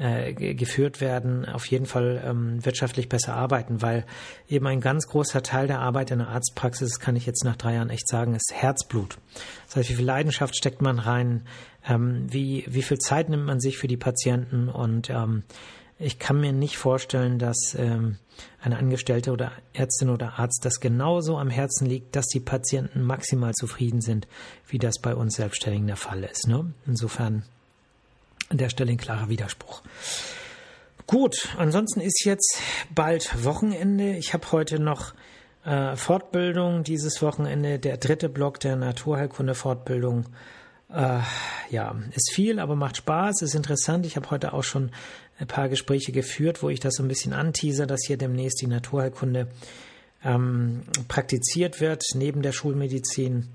äh, 0.02 0.32
geführt 0.32 1.00
werden, 1.00 1.48
auf 1.48 1.66
jeden 1.66 1.86
Fall 1.86 2.20
ähm, 2.26 2.64
wirtschaftlich 2.64 3.08
besser 3.08 3.34
arbeiten, 3.34 3.82
weil 3.82 4.04
eben 4.48 4.66
ein 4.66 4.80
ganz 4.80 5.06
großer 5.06 5.44
Teil 5.44 5.68
der 5.68 5.78
Arbeit 5.78 6.10
in 6.10 6.18
der 6.18 6.28
Arztpraxis, 6.28 6.98
kann 6.98 7.14
ich 7.14 7.24
jetzt 7.24 7.44
nach 7.44 7.54
drei 7.54 7.74
Jahren 7.74 7.90
echt 7.90 8.08
sagen, 8.08 8.34
ist 8.34 8.52
Herzblut. 8.52 9.18
Das 9.66 9.76
heißt, 9.76 9.90
wie 9.90 9.94
viel 9.94 10.04
Leidenschaft 10.04 10.56
steckt 10.56 10.82
man 10.82 10.98
rein, 10.98 11.44
ähm, 11.88 12.26
wie, 12.28 12.64
wie 12.66 12.82
viel 12.82 12.98
Zeit 12.98 13.28
nimmt 13.28 13.46
man 13.46 13.60
sich 13.60 13.78
für 13.78 13.86
die 13.86 13.96
Patienten 13.96 14.68
und 14.68 15.08
ähm, 15.08 15.44
ich 15.98 16.18
kann 16.18 16.40
mir 16.40 16.52
nicht 16.52 16.78
vorstellen, 16.78 17.38
dass 17.38 17.76
ähm, 17.78 18.18
eine 18.60 18.76
Angestellte 18.76 19.30
oder 19.30 19.52
Ärztin 19.72 20.10
oder 20.10 20.40
Arzt 20.40 20.64
das 20.64 20.80
genauso 20.80 21.38
am 21.38 21.48
Herzen 21.48 21.86
liegt, 21.86 22.16
dass 22.16 22.26
die 22.26 22.40
Patienten 22.40 23.02
maximal 23.02 23.52
zufrieden 23.52 24.00
sind, 24.00 24.26
wie 24.66 24.78
das 24.78 25.00
bei 25.00 25.14
uns 25.14 25.36
Selbstständigen 25.36 25.86
der 25.86 25.96
Fall 25.96 26.24
ist. 26.24 26.48
Ne? 26.48 26.72
Insofern 26.86 27.44
an 28.52 28.58
der 28.58 28.68
Stelle 28.68 28.92
ein 28.92 28.98
klarer 28.98 29.28
Widerspruch. 29.28 29.82
Gut, 31.06 31.48
ansonsten 31.56 32.00
ist 32.00 32.24
jetzt 32.24 32.60
bald 32.94 33.44
Wochenende. 33.44 34.16
Ich 34.16 34.34
habe 34.34 34.52
heute 34.52 34.78
noch 34.78 35.14
äh, 35.64 35.96
Fortbildung 35.96 36.84
dieses 36.84 37.22
Wochenende, 37.22 37.78
der 37.78 37.96
dritte 37.96 38.28
Block 38.28 38.60
der 38.60 38.76
Naturheilkunde-Fortbildung. 38.76 40.26
Äh, 40.90 41.20
ja, 41.70 41.96
ist 42.14 42.32
viel, 42.32 42.58
aber 42.58 42.76
macht 42.76 42.98
Spaß, 42.98 43.40
ist 43.40 43.54
interessant. 43.54 44.04
Ich 44.04 44.16
habe 44.16 44.30
heute 44.30 44.52
auch 44.52 44.64
schon 44.64 44.90
ein 45.38 45.46
paar 45.46 45.70
Gespräche 45.70 46.12
geführt, 46.12 46.62
wo 46.62 46.68
ich 46.68 46.78
das 46.78 46.94
so 46.94 47.02
ein 47.02 47.08
bisschen 47.08 47.32
anteaser, 47.32 47.86
dass 47.86 48.04
hier 48.06 48.18
demnächst 48.18 48.60
die 48.60 48.66
Naturheilkunde 48.66 49.48
ähm, 50.24 50.82
praktiziert 51.08 51.80
wird, 51.80 52.02
neben 52.14 52.42
der 52.42 52.52
Schulmedizin. 52.52 53.48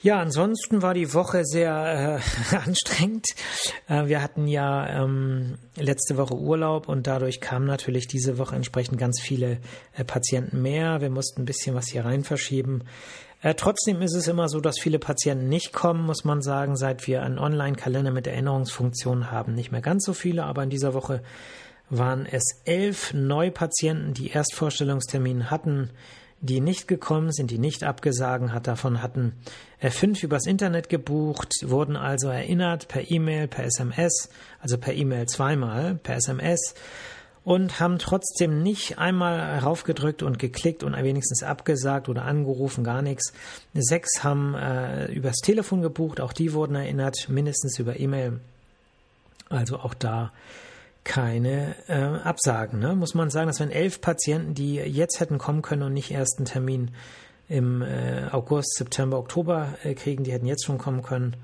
Ja, 0.00 0.20
ansonsten 0.20 0.80
war 0.80 0.94
die 0.94 1.12
Woche 1.12 1.44
sehr 1.44 2.20
äh, 2.52 2.56
anstrengend. 2.64 3.26
Äh, 3.88 4.06
wir 4.06 4.22
hatten 4.22 4.46
ja 4.46 5.02
ähm, 5.02 5.58
letzte 5.74 6.16
Woche 6.16 6.36
Urlaub 6.36 6.88
und 6.88 7.08
dadurch 7.08 7.40
kamen 7.40 7.66
natürlich 7.66 8.06
diese 8.06 8.38
Woche 8.38 8.54
entsprechend 8.54 8.98
ganz 8.98 9.20
viele 9.20 9.58
äh, 9.96 10.04
Patienten 10.04 10.62
mehr. 10.62 11.00
Wir 11.00 11.10
mussten 11.10 11.42
ein 11.42 11.46
bisschen 11.46 11.74
was 11.74 11.88
hier 11.88 12.04
rein 12.04 12.22
verschieben. 12.22 12.84
Äh, 13.42 13.54
trotzdem 13.54 14.00
ist 14.00 14.14
es 14.14 14.28
immer 14.28 14.48
so, 14.48 14.60
dass 14.60 14.78
viele 14.78 15.00
Patienten 15.00 15.48
nicht 15.48 15.72
kommen, 15.72 16.06
muss 16.06 16.24
man 16.24 16.42
sagen, 16.42 16.76
seit 16.76 17.08
wir 17.08 17.24
einen 17.24 17.40
Online-Kalender 17.40 18.12
mit 18.12 18.28
Erinnerungsfunktion 18.28 19.32
haben. 19.32 19.54
Nicht 19.54 19.72
mehr 19.72 19.82
ganz 19.82 20.04
so 20.04 20.12
viele, 20.12 20.44
aber 20.44 20.62
in 20.62 20.70
dieser 20.70 20.94
Woche 20.94 21.24
waren 21.90 22.24
es 22.24 22.60
elf 22.64 23.14
Neupatienten, 23.14 24.14
die 24.14 24.30
Erstvorstellungstermin 24.30 25.50
hatten 25.50 25.90
die 26.40 26.60
nicht 26.60 26.88
gekommen 26.88 27.32
sind, 27.32 27.50
die 27.50 27.58
nicht 27.58 27.84
abgesagen 27.84 28.52
hat. 28.52 28.66
Davon 28.66 29.02
hatten 29.02 29.32
fünf 29.80 30.22
übers 30.22 30.46
Internet 30.46 30.88
gebucht, 30.88 31.52
wurden 31.64 31.96
also 31.96 32.28
erinnert 32.28 32.88
per 32.88 33.10
E-Mail, 33.10 33.48
per 33.48 33.64
SMS, 33.64 34.28
also 34.60 34.78
per 34.78 34.94
E-Mail 34.94 35.26
zweimal, 35.26 35.96
per 35.96 36.16
SMS 36.16 36.74
und 37.48 37.80
haben 37.80 37.98
trotzdem 37.98 38.62
nicht 38.62 38.98
einmal 38.98 39.60
raufgedrückt 39.60 40.22
und 40.22 40.38
geklickt 40.38 40.82
und 40.82 40.94
wenigstens 40.94 41.42
abgesagt 41.42 42.10
oder 42.10 42.26
angerufen, 42.26 42.84
gar 42.84 43.00
nichts. 43.00 43.32
Sechs 43.72 44.22
haben 44.22 44.54
äh, 44.54 45.06
übers 45.06 45.36
Telefon 45.36 45.80
gebucht, 45.80 46.20
auch 46.20 46.34
die 46.34 46.52
wurden 46.52 46.74
erinnert, 46.74 47.30
mindestens 47.30 47.78
über 47.78 47.98
E-Mail. 47.98 48.40
Also 49.48 49.78
auch 49.78 49.94
da 49.94 50.30
keine 51.04 51.74
äh, 51.88 51.94
Absagen. 51.94 52.78
Ne? 52.78 52.94
Muss 52.94 53.14
man 53.14 53.30
sagen, 53.30 53.46
das 53.48 53.60
wären 53.60 53.70
elf 53.70 54.00
Patienten, 54.00 54.54
die 54.54 54.76
jetzt 54.76 55.20
hätten 55.20 55.38
kommen 55.38 55.62
können 55.62 55.82
und 55.82 55.94
nicht 55.94 56.10
erst 56.10 56.38
einen 56.38 56.46
Termin 56.46 56.90
im 57.48 57.82
äh, 57.82 58.28
August, 58.30 58.76
September, 58.76 59.18
Oktober 59.18 59.74
äh, 59.82 59.94
kriegen. 59.94 60.24
Die 60.24 60.32
hätten 60.32 60.46
jetzt 60.46 60.64
schon 60.64 60.78
kommen 60.78 61.02
können. 61.02 61.36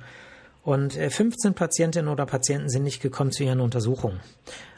Und 0.62 0.96
äh, 0.96 1.10
15 1.10 1.54
Patientinnen 1.54 2.10
oder 2.10 2.26
Patienten 2.26 2.68
sind 2.68 2.82
nicht 2.82 3.00
gekommen 3.00 3.32
zu 3.32 3.44
ihren 3.44 3.60
Untersuchungen. 3.60 4.20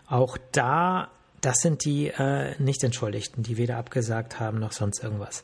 Auch 0.09 0.39
da, 0.53 1.11
das 1.41 1.59
sind 1.59 1.85
die 1.85 2.09
äh, 2.09 2.55
Nicht-Entschuldigten, 2.59 3.43
die 3.43 3.57
weder 3.57 3.77
abgesagt 3.77 4.41
haben 4.41 4.59
noch 4.59 4.73
sonst 4.73 5.03
irgendwas. 5.03 5.43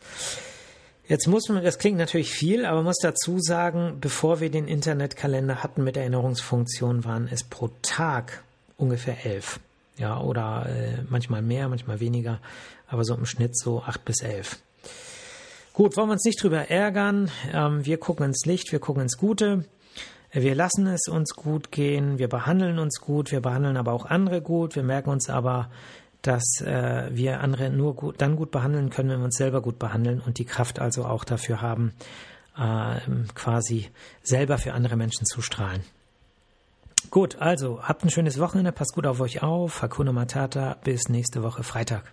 Jetzt 1.08 1.26
muss 1.26 1.48
man, 1.48 1.64
das 1.64 1.78
klingt 1.78 1.98
natürlich 1.98 2.30
viel, 2.30 2.64
aber 2.64 2.82
muss 2.82 2.98
dazu 3.02 3.40
sagen, 3.40 3.98
bevor 4.00 4.40
wir 4.40 4.50
den 4.50 4.68
Internetkalender 4.68 5.62
hatten 5.62 5.82
mit 5.82 5.96
Erinnerungsfunktion, 5.96 7.04
waren 7.04 7.28
es 7.30 7.42
pro 7.42 7.70
Tag 7.82 8.44
ungefähr 8.82 9.24
elf. 9.24 9.60
Ja, 9.96 10.20
oder 10.20 10.66
äh, 10.68 11.02
manchmal 11.08 11.42
mehr, 11.42 11.68
manchmal 11.68 12.00
weniger, 12.00 12.40
aber 12.88 13.04
so 13.04 13.14
im 13.14 13.26
Schnitt 13.26 13.56
so 13.56 13.82
acht 13.82 14.04
bis 14.04 14.22
elf. 14.22 14.58
Gut, 15.72 15.96
wollen 15.96 16.08
wir 16.08 16.14
uns 16.14 16.24
nicht 16.24 16.42
drüber 16.42 16.70
ärgern. 16.70 17.30
Ähm, 17.52 17.84
wir 17.86 17.98
gucken 17.98 18.26
ins 18.26 18.44
Licht, 18.44 18.72
wir 18.72 18.78
gucken 18.78 19.02
ins 19.02 19.16
Gute. 19.16 19.64
Wir 20.32 20.54
lassen 20.54 20.86
es 20.86 21.08
uns 21.08 21.34
gut 21.34 21.70
gehen, 21.70 22.18
wir 22.18 22.28
behandeln 22.28 22.78
uns 22.78 23.00
gut, 23.00 23.32
wir 23.32 23.40
behandeln 23.40 23.76
aber 23.76 23.92
auch 23.92 24.06
andere 24.06 24.40
gut. 24.40 24.76
Wir 24.76 24.82
merken 24.82 25.10
uns 25.10 25.28
aber, 25.28 25.70
dass 26.22 26.60
äh, 26.62 27.10
wir 27.10 27.40
andere 27.40 27.70
nur 27.70 27.94
gut, 27.94 28.20
dann 28.20 28.36
gut 28.36 28.50
behandeln 28.50 28.90
können, 28.90 29.10
wenn 29.10 29.20
wir 29.20 29.26
uns 29.26 29.36
selber 29.36 29.60
gut 29.60 29.78
behandeln 29.78 30.20
und 30.20 30.38
die 30.38 30.46
Kraft 30.46 30.78
also 30.78 31.04
auch 31.04 31.24
dafür 31.24 31.60
haben, 31.60 31.92
äh, 32.56 33.00
quasi 33.34 33.90
selber 34.22 34.56
für 34.56 34.72
andere 34.72 34.96
Menschen 34.96 35.26
zu 35.26 35.42
strahlen. 35.42 35.82
Gut, 37.12 37.36
also 37.42 37.82
habt 37.82 38.04
ein 38.04 38.10
schönes 38.10 38.40
Wochenende, 38.40 38.72
passt 38.72 38.94
gut 38.94 39.06
auf 39.06 39.20
euch 39.20 39.42
auf. 39.42 39.82
Hakuna 39.82 40.12
Matata, 40.12 40.78
bis 40.82 41.10
nächste 41.10 41.42
Woche 41.42 41.62
Freitag. 41.62 42.10